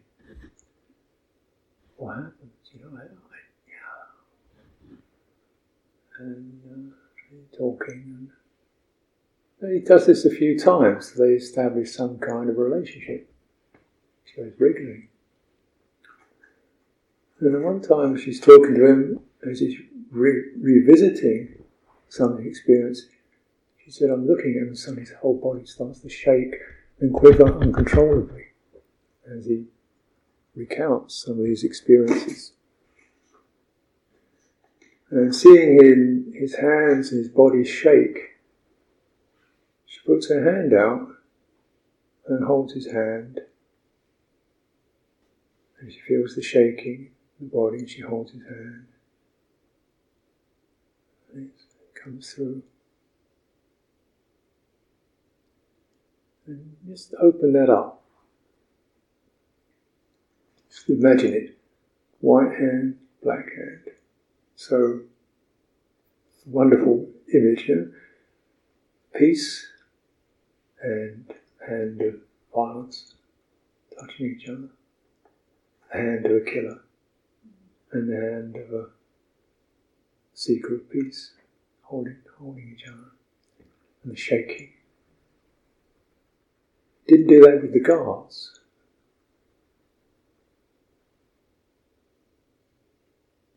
What 1.98 2.16
happens? 2.16 2.52
You 2.74 2.80
know, 2.80 2.98
I, 2.98 3.04
I, 3.04 3.38
yeah. 4.90 4.98
And 6.18 6.92
uh, 6.92 7.56
talking, 7.56 8.30
and 9.62 9.72
he 9.72 9.82
does 9.82 10.08
this 10.08 10.26
a 10.26 10.32
few 10.32 10.58
times. 10.58 11.14
So 11.14 11.24
they 11.24 11.34
establish 11.34 11.92
some 11.92 12.18
kind 12.18 12.50
of 12.50 12.58
relationship. 12.58 13.32
She 14.24 14.42
goes 14.42 14.54
regularly. 14.58 15.10
And 17.42 17.54
then 17.54 17.62
one 17.62 17.82
time 17.84 18.18
she's 18.18 18.40
talking 18.40 18.74
to 18.74 18.88
him 18.88 19.20
as 19.48 19.60
he's 19.60 19.78
re- 20.10 20.50
revisiting 20.60 21.62
something 22.10 22.46
experience. 22.46 23.08
She 23.84 23.92
said, 23.92 24.10
I'm 24.10 24.28
looking 24.28 24.56
at 24.56 24.64
him 24.64 24.68
and 24.70 24.78
suddenly 24.78 25.02
his 25.02 25.14
whole 25.22 25.40
body 25.40 25.66
starts 25.66 26.00
to 26.02 26.10
shake 26.10 26.56
and 27.00 27.14
quiver 27.14 27.46
uncontrollably 27.62 28.46
as 29.30 29.46
he 29.46 29.66
recounts 30.56 31.24
some 31.26 31.40
of 31.40 31.46
these 31.46 31.64
experiences. 31.64 32.54
And 35.12 35.36
seeing 35.36 35.80
in 35.80 36.34
his 36.36 36.56
hands 36.56 37.12
and 37.12 37.20
his 37.20 37.30
body 37.30 37.64
shake, 37.64 38.38
she 39.86 40.00
puts 40.06 40.30
her 40.30 40.44
hand 40.44 40.74
out 40.74 41.08
and 42.28 42.46
holds 42.46 42.74
his 42.74 42.92
hand. 42.92 43.42
And 45.80 45.92
she 45.92 46.00
feels 46.00 46.36
the 46.36 46.42
shaking 46.42 47.12
in 47.40 47.48
the 47.48 47.56
body 47.56 47.80
and 47.80 47.90
she 47.90 48.02
holds 48.02 48.32
his 48.32 48.44
hand. 48.44 48.88
And 51.34 51.50
it 51.50 51.95
comes 52.06 52.34
through. 52.34 52.62
And 56.46 56.76
just 56.88 57.16
open 57.20 57.54
that 57.54 57.70
up. 57.70 58.04
Just 60.70 60.90
imagine 60.90 61.34
it. 61.34 61.58
White 62.20 62.52
hand, 62.52 62.98
black 63.24 63.46
hand. 63.56 63.96
So, 64.56 65.02
wonderful 66.46 67.08
image, 67.34 67.66
yeah? 67.68 67.86
Peace 69.16 69.68
and 70.84 71.34
hand 71.68 72.02
of 72.02 72.16
violence 72.54 73.16
touching 74.00 74.38
each 74.38 74.48
other. 74.48 74.70
The 75.92 75.98
hand 75.98 76.26
of 76.28 76.32
a 76.34 76.42
killer 76.42 76.82
and 77.92 78.10
the 78.10 78.32
hand 78.32 78.56
of 78.58 78.74
a 78.74 78.86
seeker 80.36 80.76
of 80.76 80.92
peace 80.92 81.32
holding, 81.86 82.18
holding 82.38 82.76
each 82.76 82.88
other. 82.88 83.12
And 84.04 84.14
the 84.14 84.18
shaking. 84.18 84.74
Didn't 87.08 87.28
do 87.28 87.42
that 87.42 87.62
with 87.62 87.74
the 87.74 87.80
guards. 87.80 88.60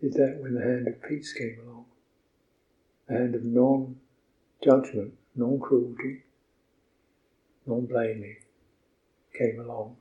Did 0.00 0.14
that 0.14 0.38
when 0.40 0.54
the 0.54 0.62
hand 0.62 0.86
of 0.86 1.02
peace 1.02 1.32
came 1.32 1.58
along. 1.64 1.86
The 3.08 3.14
hand 3.14 3.34
of 3.34 3.44
non 3.44 3.96
judgment, 4.62 5.14
non 5.34 5.58
cruelty, 5.58 6.22
non 7.66 7.86
blaming 7.86 8.36
came 9.36 9.60
along. 9.60 9.96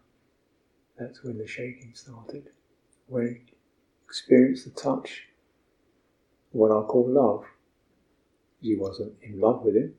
That's 0.99 1.23
when 1.23 1.37
the 1.37 1.47
shaking 1.47 1.93
started. 1.93 2.49
When 3.07 3.27
he 3.27 3.53
experienced 4.05 4.65
the 4.65 4.71
touch, 4.71 5.27
of 6.53 6.59
what 6.59 6.71
I 6.71 6.81
call 6.85 7.09
love. 7.09 7.45
He 8.61 8.75
wasn't 8.75 9.13
in 9.21 9.39
love 9.39 9.63
with 9.63 9.75
him, 9.75 9.93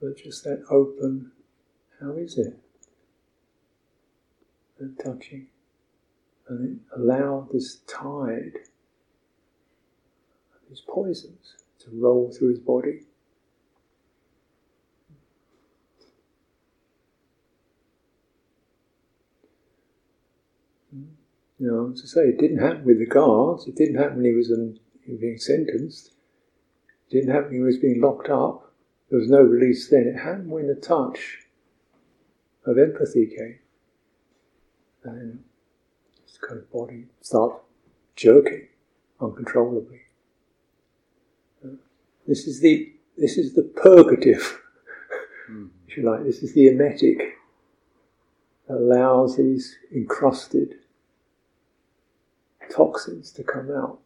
but 0.00 0.16
just 0.16 0.44
that 0.44 0.64
open 0.70 1.32
how 2.00 2.12
is 2.12 2.38
it? 2.38 2.56
And 4.78 4.98
touching. 4.98 5.48
And 6.48 6.80
allow 6.96 7.48
this 7.52 7.78
tide 7.86 8.60
these 10.68 10.82
poisons 10.86 11.54
to 11.80 11.90
roll 11.92 12.30
through 12.30 12.50
his 12.50 12.58
body. 12.58 13.00
Hmm. 20.92 21.04
You 21.58 21.66
know, 21.70 21.92
as 21.92 22.02
I 22.04 22.06
say, 22.06 22.28
it 22.28 22.38
didn't 22.38 22.58
happen 22.58 22.84
with 22.84 22.98
the 22.98 23.06
guards, 23.06 23.66
it 23.66 23.76
didn't 23.76 23.96
happen 23.96 24.16
when 24.16 24.26
he 24.26 24.32
was, 24.32 24.50
in, 24.50 24.78
being 25.18 25.38
sentenced, 25.38 26.12
didn't 27.10 27.30
happen 27.30 27.50
when 27.50 27.58
he 27.58 27.62
was 27.62 27.78
being 27.78 28.00
locked 28.00 28.28
up, 28.28 28.72
there 29.10 29.18
was 29.18 29.30
no 29.30 29.40
release 29.40 29.88
then. 29.88 30.06
It 30.06 30.18
happened 30.18 30.50
when 30.50 30.66
the 30.66 30.74
touch 30.74 31.38
of 32.66 32.78
empathy 32.78 33.26
came. 33.26 33.58
And 35.04 35.44
his 36.26 36.38
kind 36.38 36.60
of 36.60 36.70
body 36.70 37.06
starts 37.22 37.60
jerking 38.16 38.68
uncontrollably. 39.20 40.00
This 42.26 42.46
is 42.46 42.60
the 42.60 42.92
this 43.16 43.38
is 43.38 43.54
the 43.54 43.62
purgative, 43.62 44.60
mm. 45.50 45.70
if 45.88 45.96
you 45.96 46.02
like. 46.02 46.24
This 46.24 46.42
is 46.42 46.52
the 46.52 46.68
emetic 46.68 47.38
that 48.68 48.76
allows 48.76 49.38
these 49.38 49.78
encrusted 49.94 50.74
toxins 52.70 53.32
to 53.32 53.42
come 53.42 53.70
out. 53.70 53.98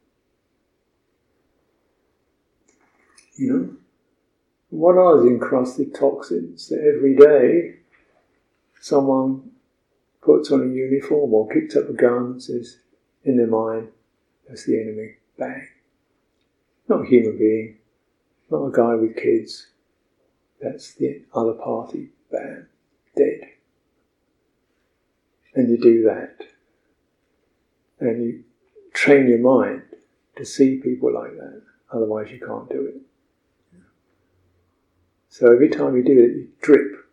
You 3.37 3.53
know, 3.53 3.77
what 4.71 4.97
are 4.97 5.21
the 5.21 5.29
encrusted 5.29 5.95
toxins 5.95 6.69
that 6.69 6.81
every 6.81 7.15
day 7.17 7.77
someone 8.81 9.51
puts 10.23 10.51
on 10.51 10.63
a 10.63 10.75
uniform 10.75 11.35
or 11.35 11.49
picks 11.49 11.77
up 11.77 11.89
a 11.89 11.93
gun 11.93 12.25
and 12.25 12.43
says, 12.43 12.79
in 13.25 13.37
their 13.37 13.47
mind, 13.47 13.89
that's 14.49 14.67
the 14.67 14.81
enemy. 14.81 15.15
Bang. 15.39 15.69
Not 16.89 17.03
a 17.03 17.07
human 17.07 17.39
being, 17.39 17.79
not 18.51 18.67
a 18.67 18.73
guy 18.73 18.95
with 18.95 19.17
kids. 19.17 19.69
That's 20.61 20.95
the 20.95 21.23
other 21.35 21.55
party. 21.55 22.11
Bang. 22.31 22.67
Dead. 23.17 23.41
And 25.55 25.71
you 25.71 25.79
do 25.79 26.03
that. 26.05 26.47
And 28.01 28.25
you 28.25 28.45
train 28.95 29.29
your 29.29 29.39
mind 29.39 29.83
to 30.37 30.45
see 30.45 30.79
people 30.79 31.13
like 31.13 31.33
that. 31.37 31.63
Otherwise, 31.93 32.31
you 32.31 32.39
can't 32.39 32.69
do 32.71 32.87
it. 32.87 33.01
So 35.33 35.51
every 35.51 35.71
time 35.71 35.97
you 35.97 36.05
do 36.05 36.13
it, 36.13 36.37
you 36.37 36.49
drip 36.61 37.07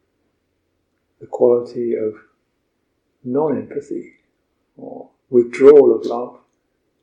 the 1.21 1.25
quality 1.25 1.95
of 1.95 2.15
non 3.23 3.55
empathy 3.55 4.15
or 4.75 5.09
withdrawal 5.29 5.95
of 5.95 6.05
love. 6.05 6.37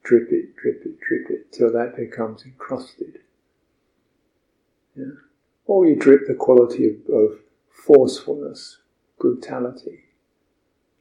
Drip 0.03 0.31
it, 0.31 0.55
drip 0.57 0.83
it, 0.85 1.01
drip 1.01 1.31
it, 1.31 1.51
till 1.51 1.73
that 1.73 1.97
becomes 1.97 2.45
encrusted. 2.45 3.21
Yeah? 4.95 5.17
Or 5.65 5.87
you 5.87 5.97
drip 5.97 6.27
the 6.27 6.35
quality 6.35 6.85
of, 6.85 6.97
of 7.11 7.39
forcefulness, 7.71 8.77
brutality, 9.19 10.01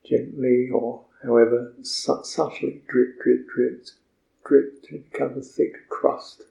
gently 0.05 0.69
or 0.73 1.01
however 1.23 1.73
su- 1.81 2.23
subtly 2.23 2.83
drip, 2.87 3.21
drip, 3.21 3.49
drip, 3.53 3.85
drip 4.45 4.81
to 4.83 5.03
become 5.11 5.37
a 5.37 5.41
thick 5.41 5.89
crust 5.89 6.43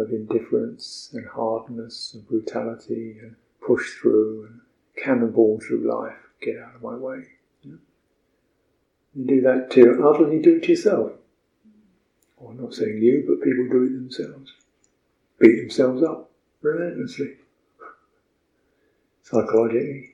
of 0.00 0.10
indifference 0.10 1.10
and 1.12 1.26
hardness 1.26 2.14
and 2.14 2.26
brutality 2.26 3.18
and 3.20 3.36
push 3.60 3.94
through 3.94 4.46
and 4.46 4.60
cannonball 5.02 5.60
through 5.60 5.90
life, 5.90 6.16
get 6.40 6.58
out 6.58 6.76
of 6.76 6.82
my 6.82 6.94
way. 6.94 7.24
You 7.62 9.24
do 9.24 9.40
that 9.42 9.70
to 9.72 10.06
others, 10.06 10.32
you 10.32 10.42
do 10.42 10.56
it 10.56 10.64
to 10.64 10.70
yourself. 10.70 11.12
Well, 12.36 12.50
I'm 12.50 12.60
not 12.60 12.74
saying 12.74 12.98
you, 13.02 13.24
but 13.26 13.42
people 13.42 13.66
do 13.68 13.84
it 13.84 13.94
themselves. 13.94 14.52
Beat 15.38 15.56
themselves 15.56 16.02
up 16.02 16.30
relentlessly. 16.60 17.36
Psychologically. 19.22 20.12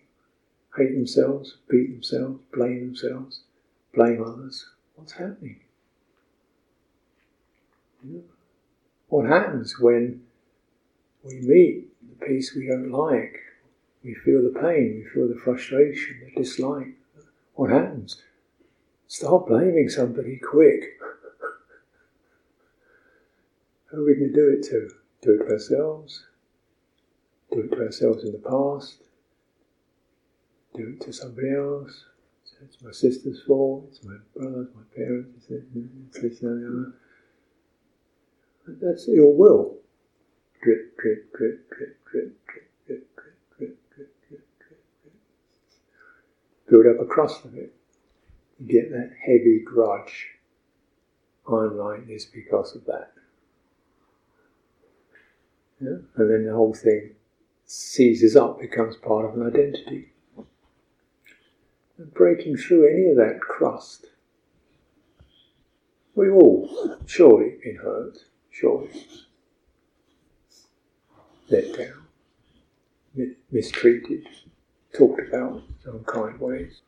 Hate 0.76 0.94
themselves, 0.94 1.58
beat 1.68 1.92
themselves, 1.92 2.40
blame 2.52 2.86
themselves, 2.86 3.40
blame 3.92 4.24
others. 4.24 4.64
What's 4.94 5.12
happening? 5.12 5.60
Know? 8.02 8.22
What 9.12 9.26
happens 9.26 9.78
when 9.78 10.22
we 11.22 11.34
meet 11.42 11.84
the 12.00 12.16
piece 12.24 12.56
we 12.56 12.66
don't 12.66 12.92
like? 12.92 13.38
We 14.02 14.14
feel 14.14 14.42
the 14.42 14.58
pain, 14.58 15.04
we 15.04 15.10
feel 15.12 15.28
the 15.28 15.38
frustration, 15.38 16.22
the 16.24 16.42
dislike. 16.42 16.94
What 17.52 17.68
happens? 17.68 18.22
Start 19.08 19.48
blaming 19.48 19.90
somebody 19.90 20.38
quick. 20.38 20.84
Who 23.90 24.06
we 24.06 24.14
to 24.14 24.32
do 24.32 24.48
it 24.48 24.62
to? 24.70 24.88
Do 25.20 25.34
it 25.34 25.46
to 25.46 25.52
ourselves? 25.52 26.24
Do 27.52 27.60
it 27.60 27.70
to 27.76 27.82
ourselves 27.82 28.24
in 28.24 28.32
the 28.32 28.38
past? 28.38 28.96
Do 30.74 30.88
it 30.88 31.02
to 31.02 31.12
somebody 31.12 31.50
else? 31.50 32.06
It's 32.64 32.82
my 32.82 32.92
sister's 32.92 33.42
fault, 33.42 33.88
it's 33.90 34.02
my 34.04 34.16
brother's, 34.34 34.68
my 34.74 34.84
parents, 34.96 35.48
it's 35.50 36.18
this 36.18 36.40
and 36.40 36.62
the 36.62 36.66
other. 36.66 36.94
That's 38.66 39.08
ill 39.08 39.32
will. 39.32 39.78
Drip, 40.62 40.96
drip, 40.98 41.32
drip, 41.36 41.68
drip, 41.70 42.04
drip, 42.10 42.46
drip, 42.46 42.76
drip, 42.86 43.16
drip, 43.16 43.38
drip, 43.58 43.78
drip, 43.90 43.90
drip, 43.96 44.12
drip, 44.28 44.46
drip. 44.58 45.14
Build 46.68 46.86
up 46.86 47.02
a 47.02 47.06
crust 47.06 47.44
of 47.44 47.56
it. 47.56 47.74
You 48.58 48.66
get 48.66 48.92
that 48.92 49.10
heavy 49.20 49.60
grudge. 49.64 50.28
I'm 51.48 51.76
like 51.76 52.06
this 52.06 52.24
because 52.24 52.76
of 52.76 52.84
that. 52.86 53.12
Yeah? 55.80 55.98
And 56.16 56.30
then 56.30 56.46
the 56.46 56.54
whole 56.54 56.74
thing 56.74 57.16
seizes 57.64 58.36
up, 58.36 58.60
becomes 58.60 58.96
part 58.96 59.24
of 59.24 59.34
an 59.34 59.44
identity. 59.44 60.12
And 61.98 62.14
breaking 62.14 62.56
through 62.56 62.88
any 62.88 63.06
of 63.06 63.16
that 63.16 63.40
crust, 63.40 64.06
we've 66.14 66.32
all 66.32 66.98
surely 67.06 67.56
been 67.62 67.76
hurt 67.76 68.18
surely. 68.52 69.06
Let 71.48 71.76
down, 71.76 73.36
mistreated, 73.50 74.26
talked 74.96 75.20
about 75.20 75.62
in 75.84 75.92
unkind 75.92 76.40
ways, 76.40 76.80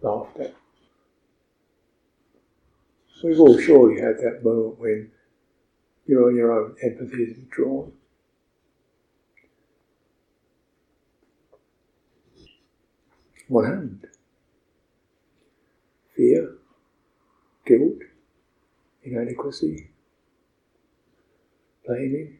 laughed 0.00 0.38
at. 0.40 0.54
We've 3.22 3.38
all 3.38 3.56
surely 3.58 4.00
had 4.00 4.16
that 4.18 4.42
moment 4.42 4.80
when 4.80 5.12
you're 6.06 6.28
on 6.28 6.34
your 6.34 6.50
own, 6.52 6.74
empathy 6.82 7.22
is 7.22 7.36
withdrawn. 7.38 7.92
What 13.46 13.66
happened? 13.66 14.08
Fear, 16.16 16.54
guilt, 17.64 17.98
inadequacy, 19.04 19.91
blaming, 21.86 22.38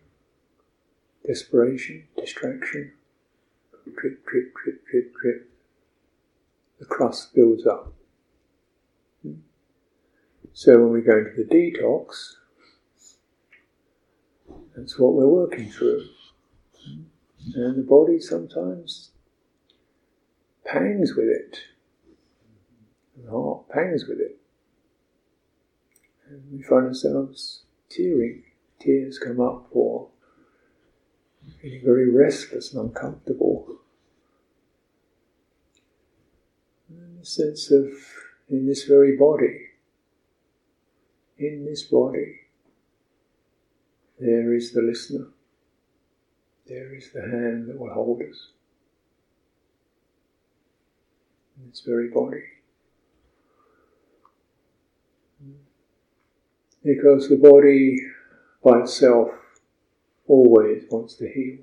desperation, 1.26 2.04
distraction, 2.16 2.92
drip, 3.84 4.24
drip, 4.24 4.54
drip, 4.54 4.86
drip, 4.86 5.14
drip. 5.20 5.50
The 6.78 6.86
crust 6.86 7.34
builds 7.34 7.66
up. 7.66 7.92
Hmm. 9.22 9.34
So 10.52 10.80
when 10.80 10.92
we 10.92 11.00
go 11.00 11.18
into 11.18 11.32
the 11.36 11.44
detox, 11.44 12.34
that's 14.76 14.98
what 14.98 15.14
we're 15.14 15.26
working 15.26 15.70
through. 15.70 16.06
Hmm. 16.84 17.02
And 17.54 17.78
the 17.78 17.86
body 17.88 18.20
sometimes 18.20 19.10
pangs 20.64 21.14
with 21.14 21.28
it. 21.28 21.58
The 23.22 23.30
heart 23.30 23.68
pangs 23.68 24.06
with 24.06 24.20
it. 24.20 24.38
And 26.28 26.42
we 26.50 26.62
find 26.62 26.86
ourselves 26.86 27.62
tearing 27.88 28.42
tears 28.82 29.18
come 29.18 29.40
up 29.40 29.68
or 29.70 30.08
feeling 31.60 31.82
very 31.84 32.10
restless 32.10 32.72
and 32.72 32.88
uncomfortable. 32.88 33.78
And 36.88 37.20
a 37.20 37.24
sense 37.24 37.70
of 37.70 37.86
in 38.48 38.66
this 38.66 38.84
very 38.84 39.16
body, 39.16 39.68
in 41.38 41.64
this 41.64 41.82
body, 41.82 42.40
there 44.18 44.54
is 44.54 44.72
the 44.72 44.82
listener. 44.82 45.26
There 46.66 46.94
is 46.94 47.10
the 47.12 47.22
hand 47.22 47.68
that 47.68 47.78
will 47.78 47.92
hold 47.92 48.22
us. 48.22 48.50
In 51.58 51.70
this 51.70 51.80
very 51.80 52.08
body. 52.08 52.42
Because 56.84 57.28
the 57.28 57.36
body 57.36 57.98
by 58.62 58.80
itself 58.80 59.30
always 60.26 60.84
wants 60.90 61.14
to 61.14 61.28
heal. 61.28 61.58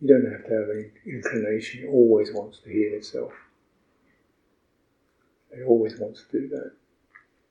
You 0.00 0.08
don't 0.08 0.32
have 0.32 0.44
to 0.46 0.52
have 0.52 0.68
any 0.74 0.90
inclination, 1.06 1.84
it 1.84 1.88
always 1.88 2.32
wants 2.32 2.58
to 2.60 2.70
heal 2.70 2.94
itself. 2.94 3.32
It 5.52 5.64
always 5.66 5.98
wants 5.98 6.24
to 6.30 6.40
do 6.40 6.48
that. 6.48 6.72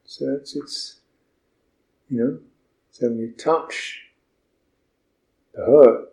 So 0.05 0.25
that's 0.25 0.55
its, 0.55 0.99
you 2.09 2.19
know, 2.19 2.39
so 2.91 3.07
when 3.07 3.19
you 3.19 3.31
touch 3.31 4.01
the 5.53 5.65
hurt 5.65 6.11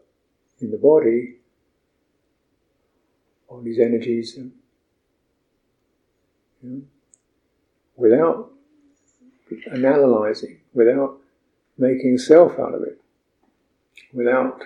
in 0.60 0.70
the 0.70 0.76
body, 0.76 1.36
all 3.48 3.60
these 3.60 3.80
energies, 3.80 4.36
you 4.36 4.52
know, 6.62 6.82
without 7.96 8.52
analyzing, 9.72 10.60
without 10.74 11.18
making 11.78 12.18
self 12.18 12.58
out 12.58 12.74
of 12.74 12.82
it 12.82 13.00
without 14.12 14.62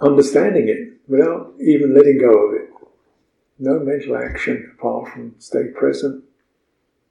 understanding 0.00 0.68
it, 0.68 0.98
without 1.08 1.52
even 1.60 1.94
letting 1.94 2.18
go 2.18 2.48
of 2.48 2.54
it. 2.54 2.70
No 3.58 3.78
mental 3.78 4.16
action 4.16 4.72
apart 4.78 5.12
from 5.12 5.34
stay 5.38 5.64
present, 5.74 6.24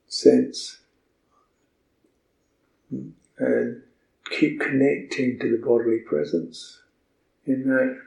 sense, 0.07 0.79
and 3.37 3.83
keep 4.31 4.59
connecting 4.59 5.37
to 5.39 5.51
the 5.51 5.63
bodily 5.63 5.99
presence 5.99 6.81
in 7.45 7.67
that. 7.67 8.01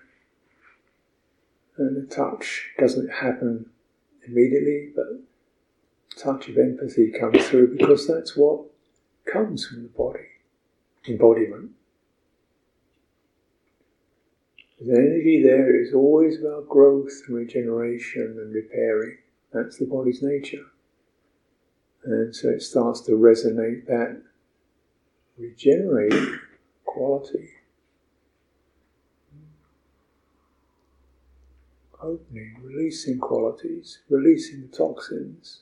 And 1.79 1.97
the 1.97 2.15
touch 2.15 2.71
doesn't 2.79 3.09
happen 3.09 3.67
immediately, 4.27 4.91
but 4.95 5.07
touch 6.19 6.49
of 6.49 6.59
empathy 6.59 7.13
comes 7.13 7.47
through 7.49 7.77
because 7.77 8.07
that's 8.07 8.37
what 8.37 8.61
comes 9.25 9.67
from 9.67 9.85
the 9.85 9.89
body 9.89 10.32
embodiment. 11.09 11.71
The 14.81 14.95
energy 14.95 15.43
there 15.43 15.81
is 15.81 15.95
always 15.95 16.41
about 16.41 16.69
growth 16.69 17.13
and 17.27 17.37
regeneration 17.37 18.37
and 18.41 18.53
repairing. 18.53 19.19
That's 19.53 19.79
the 19.79 19.87
body's 19.87 20.23
nature. 20.23 20.65
And 22.05 22.35
so 22.35 22.49
it 22.49 22.63
starts 22.63 23.01
to 23.03 23.13
resonate 23.13 23.87
that 23.87 24.23
regenerating 25.39 26.41
quality. 26.85 27.51
Opening, 32.03 32.57
releasing 32.65 33.19
qualities, 33.19 34.01
releasing 34.09 34.63
the 34.63 34.77
toxins, 34.77 35.61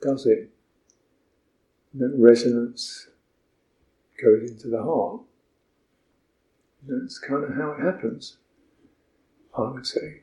does 0.00 0.26
it. 0.26 0.50
And 1.92 2.02
that 2.02 2.14
resonance 2.16 3.08
goes 4.22 4.50
into 4.50 4.68
the 4.68 4.82
heart. 4.82 5.20
That's 6.86 7.18
kind 7.18 7.44
of 7.44 7.54
how 7.54 7.72
it 7.72 7.80
happens, 7.80 8.38
I 9.56 9.70
would 9.70 9.86
say. 9.86 10.22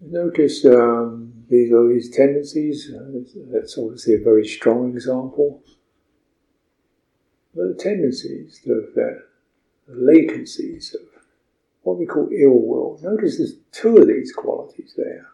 Notice 0.00 0.64
um, 0.66 1.32
these 1.48 1.72
are 1.72 1.88
these 1.88 2.10
tendencies. 2.10 2.92
Uh, 2.94 3.20
that's 3.52 3.78
obviously 3.78 4.14
a 4.14 4.18
very 4.18 4.46
strong 4.46 4.90
example. 4.90 5.62
But 7.54 7.68
the 7.68 7.82
tendencies, 7.82 8.60
the, 8.64 8.90
the 8.94 9.22
latencies 9.90 10.94
of 10.94 11.13
what 11.84 11.98
we 11.98 12.06
call 12.06 12.28
ill 12.32 12.58
will. 12.58 12.98
Notice 13.02 13.38
there's 13.38 13.56
two 13.70 13.98
of 13.98 14.08
these 14.08 14.32
qualities 14.32 14.94
there. 14.96 15.28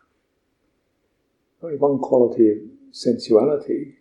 Only 1.62 1.78
one 1.78 1.98
quality 1.98 2.50
of 2.50 2.58
sensuality. 2.90 3.94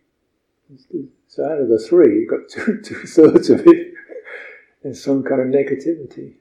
So 1.27 1.45
out 1.45 1.59
of 1.59 1.69
the 1.69 1.79
three, 1.79 2.19
you've 2.19 2.29
got 2.29 2.49
two, 2.49 2.81
two 2.83 3.05
thirds 3.05 3.49
of 3.49 3.65
it. 3.65 3.93
There's 4.83 5.03
some 5.03 5.23
kind 5.23 5.41
of 5.41 5.47
negativity. 5.47 6.35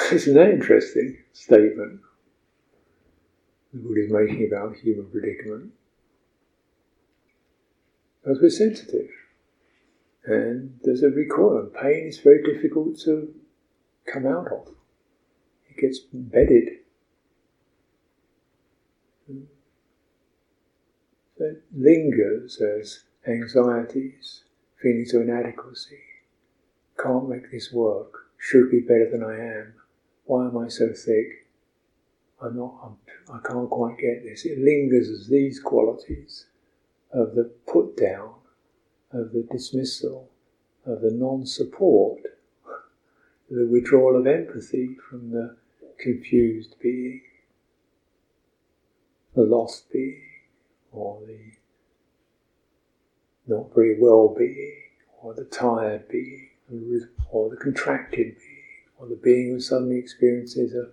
Isn't 0.12 0.34
that 0.34 0.50
interesting 0.50 1.18
statement? 1.32 2.00
The 3.72 3.78
Buddha 3.78 4.04
is 4.04 4.12
making 4.12 4.48
about 4.50 4.76
human 4.76 5.06
predicament. 5.06 5.72
Because 8.22 8.40
we're 8.42 8.50
sensitive. 8.50 9.08
And 10.24 10.78
there's 10.82 11.02
a 11.02 11.10
recoil. 11.10 11.70
Pain 11.80 12.08
is 12.08 12.18
very 12.18 12.42
difficult 12.42 12.98
to 13.00 13.32
come 14.12 14.26
out 14.26 14.48
of. 14.48 14.68
It 15.68 15.80
gets 15.80 16.00
embedded. 16.12 16.78
So 21.38 21.44
it 21.44 21.62
lingers 21.74 22.60
as 22.60 23.04
anxieties, 23.26 24.44
feelings 24.80 25.14
of 25.14 25.22
inadequacy. 25.22 26.00
Can't 27.02 27.28
make 27.28 27.50
this 27.50 27.72
work. 27.72 28.26
Should 28.36 28.70
be 28.70 28.80
better 28.80 29.08
than 29.10 29.22
I 29.22 29.38
am. 29.38 29.74
Why 30.24 30.46
am 30.46 30.58
I 30.58 30.68
so 30.68 30.92
thick? 30.92 31.46
I'm 32.42 32.56
not. 32.56 32.74
I'm, 32.82 32.96
I 33.34 33.46
can't 33.46 33.68
quite 33.68 33.98
get 33.98 34.24
this. 34.24 34.44
It 34.44 34.58
lingers 34.58 35.08
as 35.08 35.28
these 35.28 35.60
qualities 35.60 36.46
of 37.12 37.34
the 37.34 37.44
put 37.66 37.96
down, 37.96 38.34
of 39.12 39.32
the 39.32 39.46
dismissal, 39.50 40.30
of 40.86 41.00
the 41.00 41.10
non 41.10 41.46
support, 41.46 42.20
the 43.50 43.66
withdrawal 43.66 44.16
of 44.16 44.26
empathy 44.26 44.96
from 45.08 45.30
the 45.32 45.56
confused 45.98 46.76
being, 46.80 47.20
the 49.34 49.42
lost 49.42 49.90
being, 49.92 50.22
or 50.92 51.20
the 51.26 51.38
not 53.46 53.74
very 53.74 54.00
well 54.00 54.34
being, 54.36 54.76
or 55.20 55.34
the 55.34 55.44
tired 55.44 56.08
being, 56.08 56.48
or 57.30 57.50
the 57.50 57.56
contracted 57.56 58.36
being, 58.38 58.64
or 58.98 59.08
the 59.08 59.16
being 59.16 59.48
who 59.48 59.60
suddenly 59.60 59.98
experiences 59.98 60.74
a, 60.74 60.88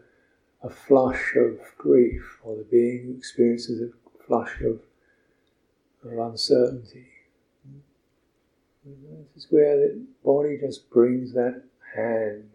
a 0.65 0.69
flush 0.69 1.35
of 1.35 1.59
grief, 1.77 2.39
or 2.43 2.55
the 2.55 2.63
being 2.63 3.03
who 3.05 3.15
experiences 3.15 3.81
a 3.81 4.23
flush 4.25 4.61
of 4.61 4.79
of 6.03 6.17
uncertainty. 6.17 7.07
This 8.85 9.43
is 9.43 9.51
where 9.51 9.75
the 9.77 10.01
body 10.23 10.57
just 10.59 10.89
brings 10.89 11.33
that 11.33 11.63
hand 11.97 12.49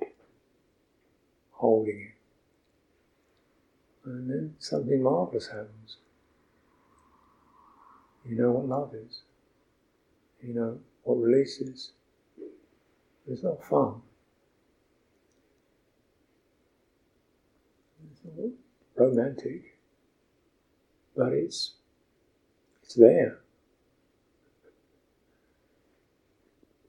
holding 1.50 2.00
it. 2.00 4.08
And 4.08 4.30
then 4.30 4.54
something 4.58 5.02
marvelous 5.02 5.48
happens. 5.48 5.98
You 8.24 8.36
know 8.36 8.52
what 8.52 8.66
love 8.66 8.94
is. 8.94 9.22
You 10.42 10.54
know 10.54 10.78
what 11.02 11.16
release 11.16 11.60
is. 11.60 11.92
It's 13.28 13.42
not 13.42 13.64
fun. 13.64 14.02
It's 18.10 18.20
not 18.24 18.50
romantic. 18.96 19.78
But 21.16 21.32
it's 21.32 21.74
it's 22.82 22.94
there. 22.94 23.38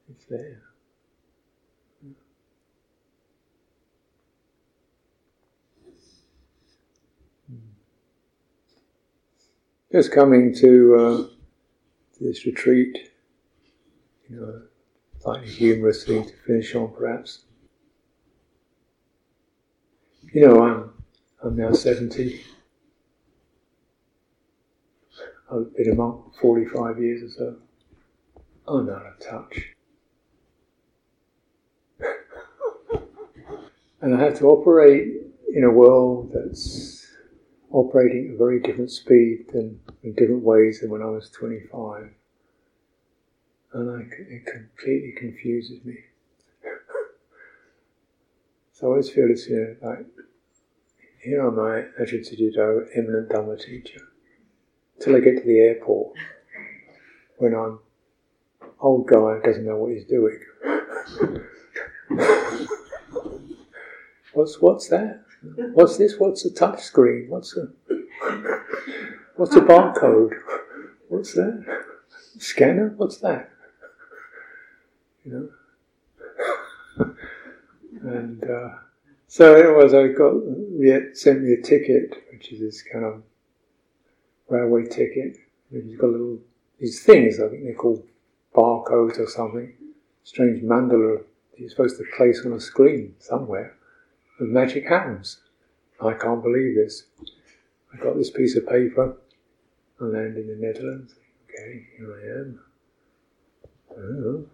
It's 0.09 0.25
there. 0.25 0.72
Just 9.93 10.11
coming 10.11 10.53
to, 10.55 10.95
uh, 10.95 11.33
this 12.19 12.45
retreat, 12.47 13.11
you 14.27 14.37
know, 14.37 14.61
slightly 15.19 15.47
humorous 15.47 16.03
thing 16.03 16.25
to 16.25 16.33
finish 16.47 16.73
on, 16.73 16.91
perhaps. 16.93 17.45
You 20.33 20.47
know, 20.47 20.63
I'm 20.63 20.93
I'm 21.43 21.55
now 21.55 21.73
seventy. 21.73 22.41
I've 25.51 25.75
been 25.75 25.91
a 25.91 25.95
monk 25.95 26.33
45 26.41 26.99
years 26.99 27.21
or 27.21 27.29
so. 27.29 27.55
I'm 28.67 28.89
out 28.89 29.05
of 29.05 29.19
touch. 29.19 29.75
and 34.01 34.15
I 34.15 34.19
have 34.19 34.39
to 34.39 34.45
operate 34.45 35.21
in 35.53 35.63
a 35.63 35.69
world 35.69 36.31
that's 36.33 36.92
operating 37.73 38.29
at 38.29 38.35
a 38.35 38.37
very 38.37 38.61
different 38.61 38.91
speed 38.91 39.47
than 39.51 39.81
in 40.03 40.13
different 40.13 40.43
ways 40.43 40.79
than 40.79 40.89
when 40.89 41.01
I 41.01 41.07
was 41.07 41.29
25. 41.31 42.11
And 43.73 43.89
I, 43.89 44.03
it 44.17 44.45
completely 44.45 45.11
confuses 45.17 45.83
me. 45.83 45.97
so 48.71 48.87
I 48.87 48.91
always 48.91 49.09
feel 49.09 49.29
it's 49.29 49.47
you 49.47 49.75
know, 49.81 49.89
like, 49.89 50.05
here 51.21 51.45
am 51.45 51.59
I, 51.59 51.87
Ajahn 52.01 52.21
Sucitto, 52.21 52.87
eminent 52.95 53.27
Dhamma 53.29 53.59
teacher 53.59 53.99
till 54.99 55.15
I 55.15 55.19
get 55.19 55.37
to 55.37 55.43
the 55.43 55.59
airport 55.59 56.15
when 57.37 57.55
I'm 57.55 57.79
old 58.79 59.07
guy 59.07 59.39
doesn't 59.43 59.65
know 59.65 59.77
what 59.77 59.91
he's 59.91 60.05
doing. 60.05 60.39
what's 64.33 64.61
what's 64.61 64.87
that? 64.89 65.22
What's 65.73 65.97
this? 65.97 66.15
What's 66.17 66.45
a 66.45 66.53
touch 66.53 66.81
screen? 66.81 67.27
What's 67.29 67.57
a 67.57 67.67
what's 69.35 69.55
a 69.55 69.61
barcode? 69.61 70.31
What's 71.09 71.33
that? 71.33 71.83
Scanner? 72.39 72.93
What's 72.97 73.17
that? 73.17 73.51
You 75.25 75.51
know. 76.97 77.05
and 78.03 78.43
uh, 78.43 78.69
so 79.27 79.55
it 79.55 79.75
was. 79.75 79.93
I 79.93 80.07
got 80.07 81.15
sent 81.15 81.43
me 81.43 81.53
a 81.53 81.61
ticket, 81.61 82.23
which 82.31 82.51
is 82.51 82.59
this 82.59 82.81
kind 82.81 83.05
of 83.05 83.23
railway 84.47 84.85
ticket. 84.85 85.37
You've 85.71 85.99
got 85.99 86.11
little 86.11 86.39
these 86.79 87.03
things. 87.03 87.39
I 87.39 87.49
think 87.49 87.63
they're 87.63 87.75
called 87.75 88.07
barcodes 88.55 89.19
or 89.19 89.27
something. 89.27 89.73
Strange 90.23 90.63
mandala 90.63 91.23
you're 91.57 91.69
supposed 91.69 91.97
to 91.97 92.03
place 92.15 92.45
on 92.45 92.53
a 92.53 92.59
screen 92.59 93.15
somewhere. 93.19 93.75
The 94.43 94.49
magic 94.49 94.89
happens. 94.89 95.39
I 96.01 96.11
can't 96.15 96.43
believe 96.43 96.75
this. 96.75 97.03
I 97.93 98.03
got 98.03 98.17
this 98.17 98.29
piece 98.29 98.57
of 98.57 98.67
paper. 98.67 99.15
I 100.01 100.03
land 100.03 100.35
in 100.35 100.47
the 100.47 100.57
Netherlands. 100.59 101.15
Okay, 101.45 101.87
here 101.97 102.13
I 102.13 102.39
am. 102.41 102.59
Oh, 103.95 104.45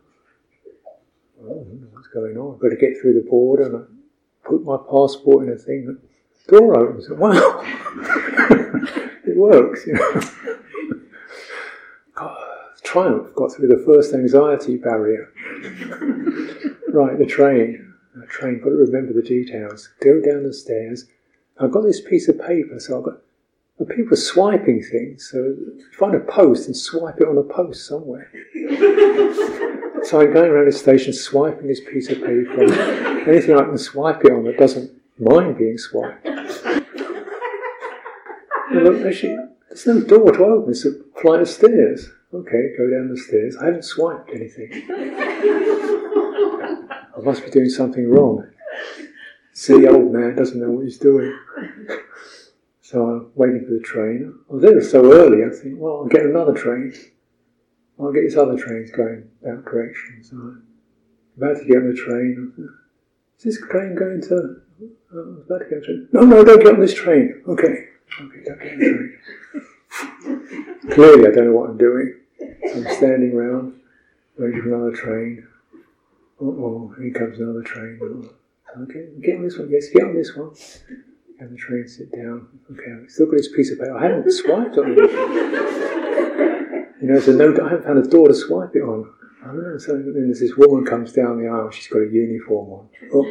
know. 1.41 1.57
what's 1.91 2.07
going 2.09 2.37
on? 2.37 2.53
I've 2.53 2.61
got 2.61 2.69
to 2.69 2.75
get 2.75 3.01
through 3.01 3.15
the 3.15 3.27
border 3.27 3.63
and 3.63 3.77
I 3.77 4.47
put 4.47 4.63
my 4.63 4.77
passport 4.77 5.47
in 5.47 5.53
a 5.53 5.57
thing. 5.57 5.97
The 6.45 6.51
Door 6.51 6.77
opens. 6.77 7.09
Wow! 7.09 7.63
it 9.25 9.35
works, 9.35 9.87
you 9.87 9.93
know. 9.93 10.21
Triumph 12.83 13.33
got 13.33 13.53
through 13.53 13.69
the 13.69 13.83
first 13.87 14.13
anxiety 14.13 14.77
barrier. 14.77 15.33
right, 16.93 17.17
the 17.17 17.25
train. 17.25 17.88
Train, 18.29 18.59
got 18.59 18.69
to 18.69 18.75
remember 18.75 19.13
the 19.13 19.21
details. 19.21 19.89
Go 20.01 20.21
down 20.21 20.43
the 20.43 20.53
stairs. 20.53 21.05
I've 21.59 21.71
got 21.71 21.81
this 21.81 21.99
piece 21.99 22.29
of 22.29 22.39
paper, 22.39 22.79
so 22.79 22.97
I've 22.97 23.03
got 23.03 23.21
and 23.79 23.87
people 23.87 24.13
are 24.13 24.17
swiping 24.17 24.83
things, 24.83 25.29
so 25.31 25.55
find 25.97 26.13
a 26.13 26.19
post 26.19 26.67
and 26.67 26.75
swipe 26.75 27.21
it 27.21 27.27
on 27.29 27.37
a 27.37 27.43
post 27.43 27.87
somewhere. 27.87 28.29
so 30.03 30.19
I'm 30.19 30.33
going 30.33 30.51
around 30.51 30.65
the 30.65 30.73
station 30.73 31.13
swiping 31.13 31.67
this 31.67 31.79
piece 31.79 32.09
of 32.09 32.17
paper. 32.17 32.65
Anything 33.29 33.55
I 33.55 33.63
can 33.63 33.77
swipe 33.77 34.25
it 34.25 34.33
on 34.33 34.43
that 34.43 34.57
doesn't 34.57 34.91
mind 35.17 35.57
being 35.57 35.77
swiped. 35.77 36.25
Look, 38.71 39.05
actually, 39.05 39.37
there's 39.69 39.87
no 39.87 40.01
door 40.01 40.33
to 40.33 40.43
open, 40.43 40.71
it's 40.71 40.85
a 40.85 40.91
flight 41.21 41.39
of 41.41 41.47
stairs. 41.47 42.09
Okay, 42.33 42.73
go 42.77 42.89
down 42.89 43.07
the 43.09 43.17
stairs. 43.17 43.55
I 43.55 43.65
haven't 43.65 43.85
swiped 43.85 44.29
anything. 44.29 44.69
I 47.19 47.23
must 47.23 47.43
be 47.43 47.51
doing 47.51 47.69
something 47.69 48.09
wrong. 48.09 48.47
Silly 49.53 49.87
old 49.87 50.11
man 50.11 50.35
doesn't 50.35 50.59
know 50.59 50.71
what 50.71 50.85
he's 50.85 50.97
doing. 50.97 51.37
So 52.81 53.05
I'm 53.05 53.31
waiting 53.35 53.65
for 53.65 53.73
the 53.73 53.81
train. 53.81 54.33
I 54.49 54.53
was 54.53 54.63
there 54.63 54.81
so 54.81 55.13
early, 55.13 55.43
I 55.43 55.49
think, 55.55 55.75
well, 55.77 55.97
I'll 55.97 56.07
get 56.07 56.25
another 56.25 56.53
train. 56.53 56.93
I'll 57.99 58.13
get 58.13 58.23
this 58.23 58.37
other 58.37 58.57
train 58.57 58.89
going 58.95 59.29
that 59.41 59.65
direction. 59.65 60.23
So 60.23 60.35
I'm 60.37 60.63
about 61.37 61.57
to 61.57 61.65
get 61.65 61.77
on 61.77 61.89
the 61.89 61.95
train. 61.95 62.53
Is 63.37 63.43
this 63.43 63.59
train 63.69 63.95
going 63.95 64.21
to. 64.21 64.35
Uh, 64.35 64.85
I 65.11 65.15
was 65.15 65.43
about 65.45 65.59
to 65.59 65.65
get 65.65 65.75
on 65.75 65.79
the 65.81 65.85
train. 65.85 66.07
No, 66.13 66.21
no, 66.21 66.43
don't 66.45 66.63
get 66.63 66.73
on 66.73 66.79
this 66.79 66.93
train. 66.93 67.43
Okay. 67.47 67.87
Okay, 68.21 68.43
don't 68.45 68.59
get 68.59 68.71
on 68.73 68.79
the 68.79 68.85
train. 68.85 69.19
Clearly, 70.91 71.27
I 71.27 71.31
don't 71.35 71.45
know 71.45 71.51
what 71.59 71.69
I'm 71.69 71.77
doing. 71.77 72.15
So 72.39 72.73
I'm 72.77 72.95
standing 72.95 73.33
around, 73.33 73.79
waiting 74.37 74.61
for 74.61 74.73
another 74.73 74.95
train. 74.95 75.45
Oh, 76.41 76.93
here 76.99 77.11
comes 77.13 77.39
another 77.39 77.63
train. 77.63 77.99
Okay, 78.83 79.07
get 79.21 79.37
on 79.37 79.43
this 79.43 79.57
one. 79.57 79.69
Yes, 79.69 79.89
get 79.89 80.03
on 80.03 80.15
this 80.15 80.35
one. 80.35 80.51
And 81.39 81.53
the 81.53 81.57
train 81.57 81.87
sit 81.87 82.11
down. 82.11 82.47
Okay, 82.71 82.91
I've 83.03 83.09
still 83.09 83.25
got 83.27 83.37
this 83.37 83.47
piece 83.55 83.71
of 83.71 83.79
paper. 83.79 83.97
I 83.97 84.03
haven't 84.03 84.31
swiped 84.31 84.77
on 84.77 84.91
it. 84.91 84.97
you 87.01 87.07
know, 87.07 87.19
so 87.19 87.31
no, 87.31 87.55
I 87.65 87.69
haven't 87.69 87.85
found 87.85 87.99
a 87.99 88.07
door 88.07 88.27
to 88.27 88.33
swipe 88.33 88.75
it 88.75 88.81
on. 88.81 89.09
I 89.41 89.47
don't 89.47 89.63
know. 89.63 89.77
So 89.77 89.93
then 89.93 90.13
there's 90.13 90.41
this 90.41 90.55
woman 90.57 90.85
comes 90.85 91.13
down 91.13 91.41
the 91.41 91.47
aisle. 91.47 91.71
She's 91.71 91.87
got 91.87 91.99
a 91.99 92.09
uniform 92.11 92.71
on. 92.73 92.89
oh 93.13 93.25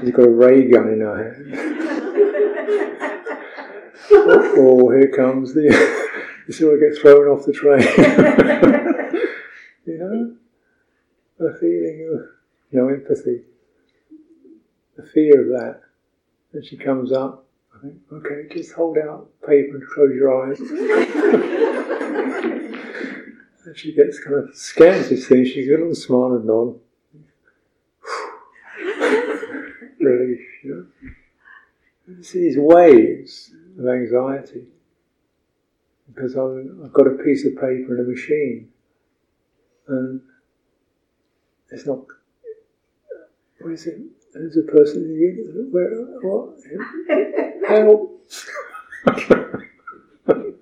She's 0.00 0.10
got 0.10 0.26
a 0.26 0.30
ray 0.30 0.68
gun 0.68 0.88
in 0.88 1.00
her 1.00 1.16
hand. 1.16 1.54
oh, 4.10 4.90
here 4.90 5.12
comes 5.14 5.54
the. 5.54 5.62
you 6.48 6.52
see 6.52 6.66
I 6.66 6.76
get 6.76 6.98
thrown 7.00 7.28
off 7.28 7.46
the 7.46 7.52
train. 7.52 8.90
you 11.44 11.50
a 11.50 11.54
feeling 11.58 12.08
of 12.14 12.20
no 12.72 12.88
empathy, 12.88 13.42
the 14.96 15.02
fear 15.02 15.42
of 15.42 15.48
that. 15.60 15.80
And 16.52 16.64
she 16.64 16.76
comes 16.76 17.12
up. 17.12 17.46
I 17.74 17.78
think, 17.82 17.96
okay, 18.12 18.46
just 18.54 18.72
hold 18.72 18.96
out 18.98 19.28
paper 19.46 19.76
and 19.76 19.88
close 19.88 20.14
your 20.14 20.48
eyes. 20.48 20.60
and 23.66 23.76
she 23.76 23.92
gets 23.92 24.22
kind 24.22 24.36
of 24.36 24.54
scans 24.54 25.08
this 25.08 25.26
thing. 25.26 25.44
She 25.44 25.52
She's 25.52 25.68
a 25.68 25.72
little 25.72 25.94
smile 25.94 26.34
and 26.34 26.44
nod. 26.44 26.78
Relief, 30.00 30.40
you 30.62 30.70
know. 30.70 30.86
And 32.06 32.24
these 32.24 32.58
waves 32.58 33.50
of 33.78 33.88
anxiety 33.88 34.66
because 36.14 36.36
I've 36.36 36.92
got 36.92 37.06
a 37.06 37.16
piece 37.24 37.46
of 37.46 37.54
paper 37.54 37.96
and 37.96 38.06
a 38.06 38.10
machine, 38.10 38.68
and 39.88 40.20
it's 41.74 41.86
not 41.86 42.06
what 43.60 43.72
is 43.72 43.86
it? 43.86 43.98
There's 44.34 44.56
a 44.58 44.62
person 44.62 45.04
in 45.04 45.14
you. 45.14 45.68
Where? 45.70 45.90
What? 46.20 46.58
Help! 47.66 48.22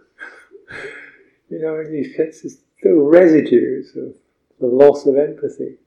you 1.51 1.59
know, 1.59 1.81
and 1.81 1.93
you 1.93 2.05
sense 2.15 2.45
still 2.79 3.01
residues 3.01 3.97
of 3.97 4.15
the 4.61 4.67
loss 4.67 5.07
of 5.07 5.17
empathy, 5.17 5.79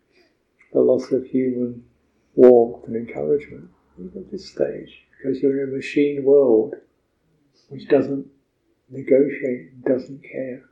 the 0.73 0.81
loss 0.81 1.11
of 1.13 1.25
human 1.25 1.85
warmth 2.35 2.85
and 2.87 2.95
encouragement. 2.97 3.69
Even 3.97 4.23
at 4.23 4.31
this 4.31 4.51
stage, 4.51 5.05
because 5.17 5.41
you're 5.41 5.63
in 5.63 5.69
a 5.69 5.71
machine 5.71 6.25
world 6.25 6.75
which 7.69 7.87
doesn't 7.87 8.27
negotiate, 8.89 9.85
doesn't 9.85 10.21
care. 10.21 10.63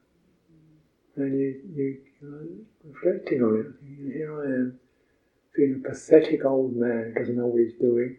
And 1.16 1.40
you, 1.40 1.62
you, 1.74 1.98
reflecting 2.84 3.42
on 3.42 3.60
it, 3.60 4.14
here 4.14 4.42
I 4.42 4.46
am 4.46 4.80
being 5.56 5.82
a 5.84 5.90
pathetic 5.90 6.46
old 6.46 6.76
man 6.76 7.14
who 7.14 7.20
doesn't 7.20 7.38
know 7.38 7.48
what 7.48 7.62
he's 7.62 7.74
doing 7.74 8.18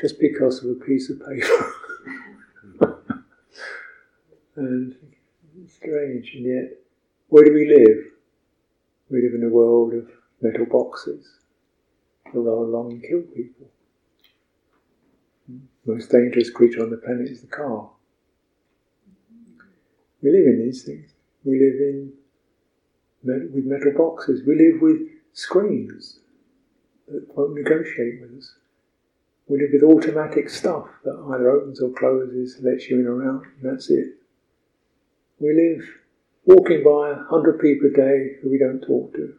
just 0.00 0.18
because 0.18 0.64
of 0.64 0.70
a 0.70 0.74
piece 0.74 1.10
of 1.10 1.20
paper. 1.20 1.72
and 4.56 4.94
strange, 5.68 6.32
and 6.34 6.44
yet, 6.44 6.78
where 7.28 7.44
do 7.44 7.52
we 7.52 7.68
live? 7.68 8.06
We 9.10 9.22
live 9.22 9.34
in 9.34 9.44
a 9.44 9.48
world 9.48 9.94
of 9.94 10.10
metal 10.40 10.66
boxes 10.66 11.26
that 12.24 12.38
roll 12.38 12.64
along 12.64 12.92
and 12.92 13.02
kill 13.02 13.22
people. 13.22 13.68
The 15.48 15.94
most 15.94 16.10
dangerous 16.10 16.50
creature 16.50 16.82
on 16.82 16.90
the 16.90 16.96
planet 16.96 17.28
is 17.28 17.40
the 17.40 17.48
car. 17.48 17.90
We 20.22 20.30
live 20.30 20.46
in 20.46 20.64
these 20.64 20.82
things. 20.84 21.10
We 21.44 21.58
live 21.58 21.80
in 21.80 22.12
with 23.22 23.64
metal 23.64 23.92
boxes. 23.96 24.42
We 24.46 24.56
live 24.56 24.80
with 24.80 25.00
screens 25.32 26.18
that 27.08 27.26
won't 27.36 27.54
negotiate 27.54 28.20
with 28.20 28.38
us. 28.38 28.54
We 29.48 29.58
live 29.58 29.70
with 29.72 29.82
automatic 29.82 30.48
stuff 30.48 30.86
that 31.04 31.18
either 31.32 31.50
opens 31.50 31.80
or 31.80 31.90
closes, 31.90 32.58
lets 32.62 32.88
you 32.88 33.00
in 33.00 33.06
or 33.06 33.28
out, 33.28 33.42
and 33.42 33.72
that's 33.72 33.90
it. 33.90 34.14
We 35.40 35.54
live 35.54 35.88
walking 36.44 36.84
by 36.84 37.10
a 37.10 37.24
hundred 37.24 37.60
people 37.60 37.88
a 37.88 37.92
day 37.92 38.36
who 38.40 38.50
we 38.50 38.58
don't 38.58 38.80
talk 38.80 39.12
to. 39.14 39.34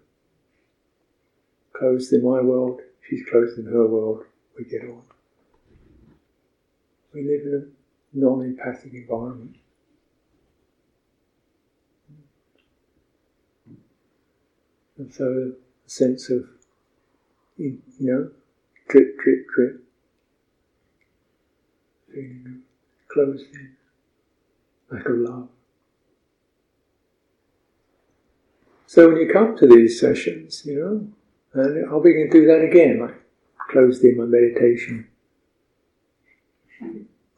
Closed 1.74 2.12
in 2.14 2.24
my 2.24 2.42
world, 2.42 2.82
she's 3.08 3.24
closed 3.30 3.58
in 3.58 3.66
her 3.66 3.88
world, 3.88 4.26
we 4.58 4.66
get 4.66 4.84
on. 4.84 5.02
We 7.14 7.24
live 7.24 7.42
in 7.42 7.72
a 8.14 8.18
non 8.18 8.42
empathic 8.42 8.94
environment. 8.94 9.56
And 15.02 15.12
so 15.12 15.54
a 15.84 15.90
sense 15.90 16.30
of 16.30 16.44
you 17.58 17.80
know, 18.00 18.30
drip, 18.88 19.18
drip, 19.18 19.48
drip. 19.52 19.84
Feeling 22.14 22.62
closed 23.08 23.48
in, 23.56 23.72
lack 24.92 25.08
of 25.08 25.18
love. 25.18 25.48
So 28.86 29.08
when 29.08 29.18
you 29.18 29.28
come 29.34 29.58
to 29.58 29.66
these 29.66 30.00
sessions, 30.00 30.64
you 30.68 30.80
know, 30.80 31.08
and 31.60 31.90
I'll 31.90 32.00
begin 32.00 32.30
to 32.30 32.42
do 32.42 32.46
that 32.46 32.62
again, 32.62 33.00
like 33.00 33.16
closed 33.72 34.04
in 34.04 34.18
my 34.18 34.26
meditation. 34.26 35.08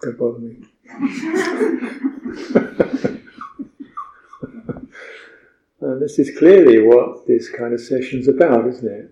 Don't 0.02 0.18
bother 0.18 0.40
me. 0.40 0.66
and 5.92 6.02
this 6.02 6.20
is 6.20 6.38
clearly 6.38 6.82
what 6.82 7.28
this 7.28 7.50
kind 7.50 7.74
of 7.74 7.82
session's 7.82 8.28
about, 8.28 8.68
isn't 8.68 8.92
it? 8.92 9.12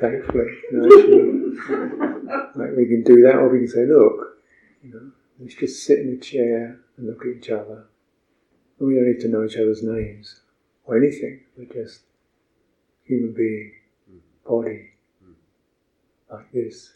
thankfully. 0.00 0.46
You 0.70 0.78
know, 0.78 0.84
actually, 0.86 2.38
like 2.56 2.76
we 2.76 2.86
can 2.86 3.02
do 3.04 3.22
that, 3.22 3.36
or 3.36 3.48
we 3.48 3.58
can 3.58 3.68
say, 3.68 3.86
look, 3.86 4.38
you 4.82 4.92
know, 4.92 5.12
let's 5.40 5.54
just 5.54 5.84
sit 5.84 6.00
in 6.00 6.14
a 6.14 6.16
chair 6.16 6.80
and 6.96 7.06
look 7.06 7.22
at 7.22 7.36
each 7.36 7.50
other. 7.50 7.86
And 8.78 8.88
we 8.88 8.94
don't 8.94 9.06
need 9.06 9.20
to 9.20 9.28
know 9.28 9.44
each 9.44 9.56
other's 9.56 9.82
names 9.82 10.40
or 10.84 10.96
anything. 10.96 11.40
We're 11.56 11.66
just 11.66 12.00
human 13.04 13.32
being, 13.32 13.72
body, 14.46 14.90
like 16.30 16.50
this. 16.52 16.92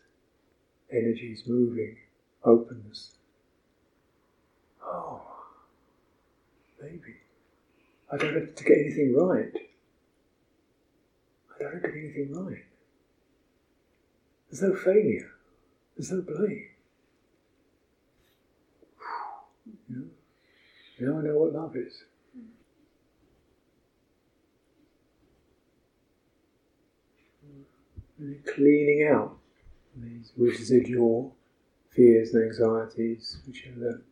Energies 0.90 1.44
moving, 1.46 1.96
openness. 2.44 3.12
Oh, 4.84 5.22
maybe. 6.82 7.21
I 8.12 8.16
don't 8.18 8.34
have 8.34 8.54
to 8.54 8.64
get 8.64 8.78
anything 8.78 9.14
right. 9.16 9.52
I 11.54 11.62
don't 11.62 11.72
have 11.72 11.82
to 11.82 11.92
do 11.92 11.98
anything 11.98 12.34
right. 12.34 12.64
There's 14.50 14.62
no 14.62 14.74
failure. 14.74 15.30
There's 15.96 16.12
no 16.12 16.20
blame. 16.20 16.66
You 19.88 19.96
know? 19.96 20.04
Now 21.00 21.18
I 21.18 21.22
know 21.22 21.38
what 21.38 21.54
love 21.54 21.74
is. 21.74 22.04
And 28.18 28.44
cleaning 28.44 29.08
out 29.10 29.38
these 29.96 30.32
residual 30.36 31.34
fears 31.90 32.34
and 32.34 32.44
anxieties, 32.44 33.38
which 33.46 33.66
are 33.66 33.80
the 33.80 34.02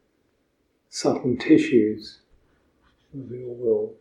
subtle 0.88 1.36
tissues 1.36 2.20
your 3.14 3.54
will. 3.54 3.94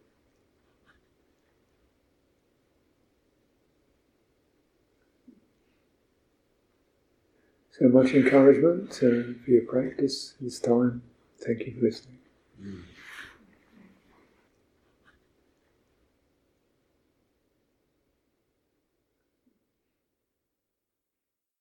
So 7.72 7.88
much 7.88 8.12
encouragement 8.14 8.92
uh, 8.96 9.34
for 9.44 9.52
your 9.52 9.64
practice 9.64 10.34
this 10.42 10.60
time. 10.60 11.02
Thank 11.46 11.62
you 11.62 11.76
for 11.76 11.86
listening. 11.86 12.18
Mm. 12.62 12.84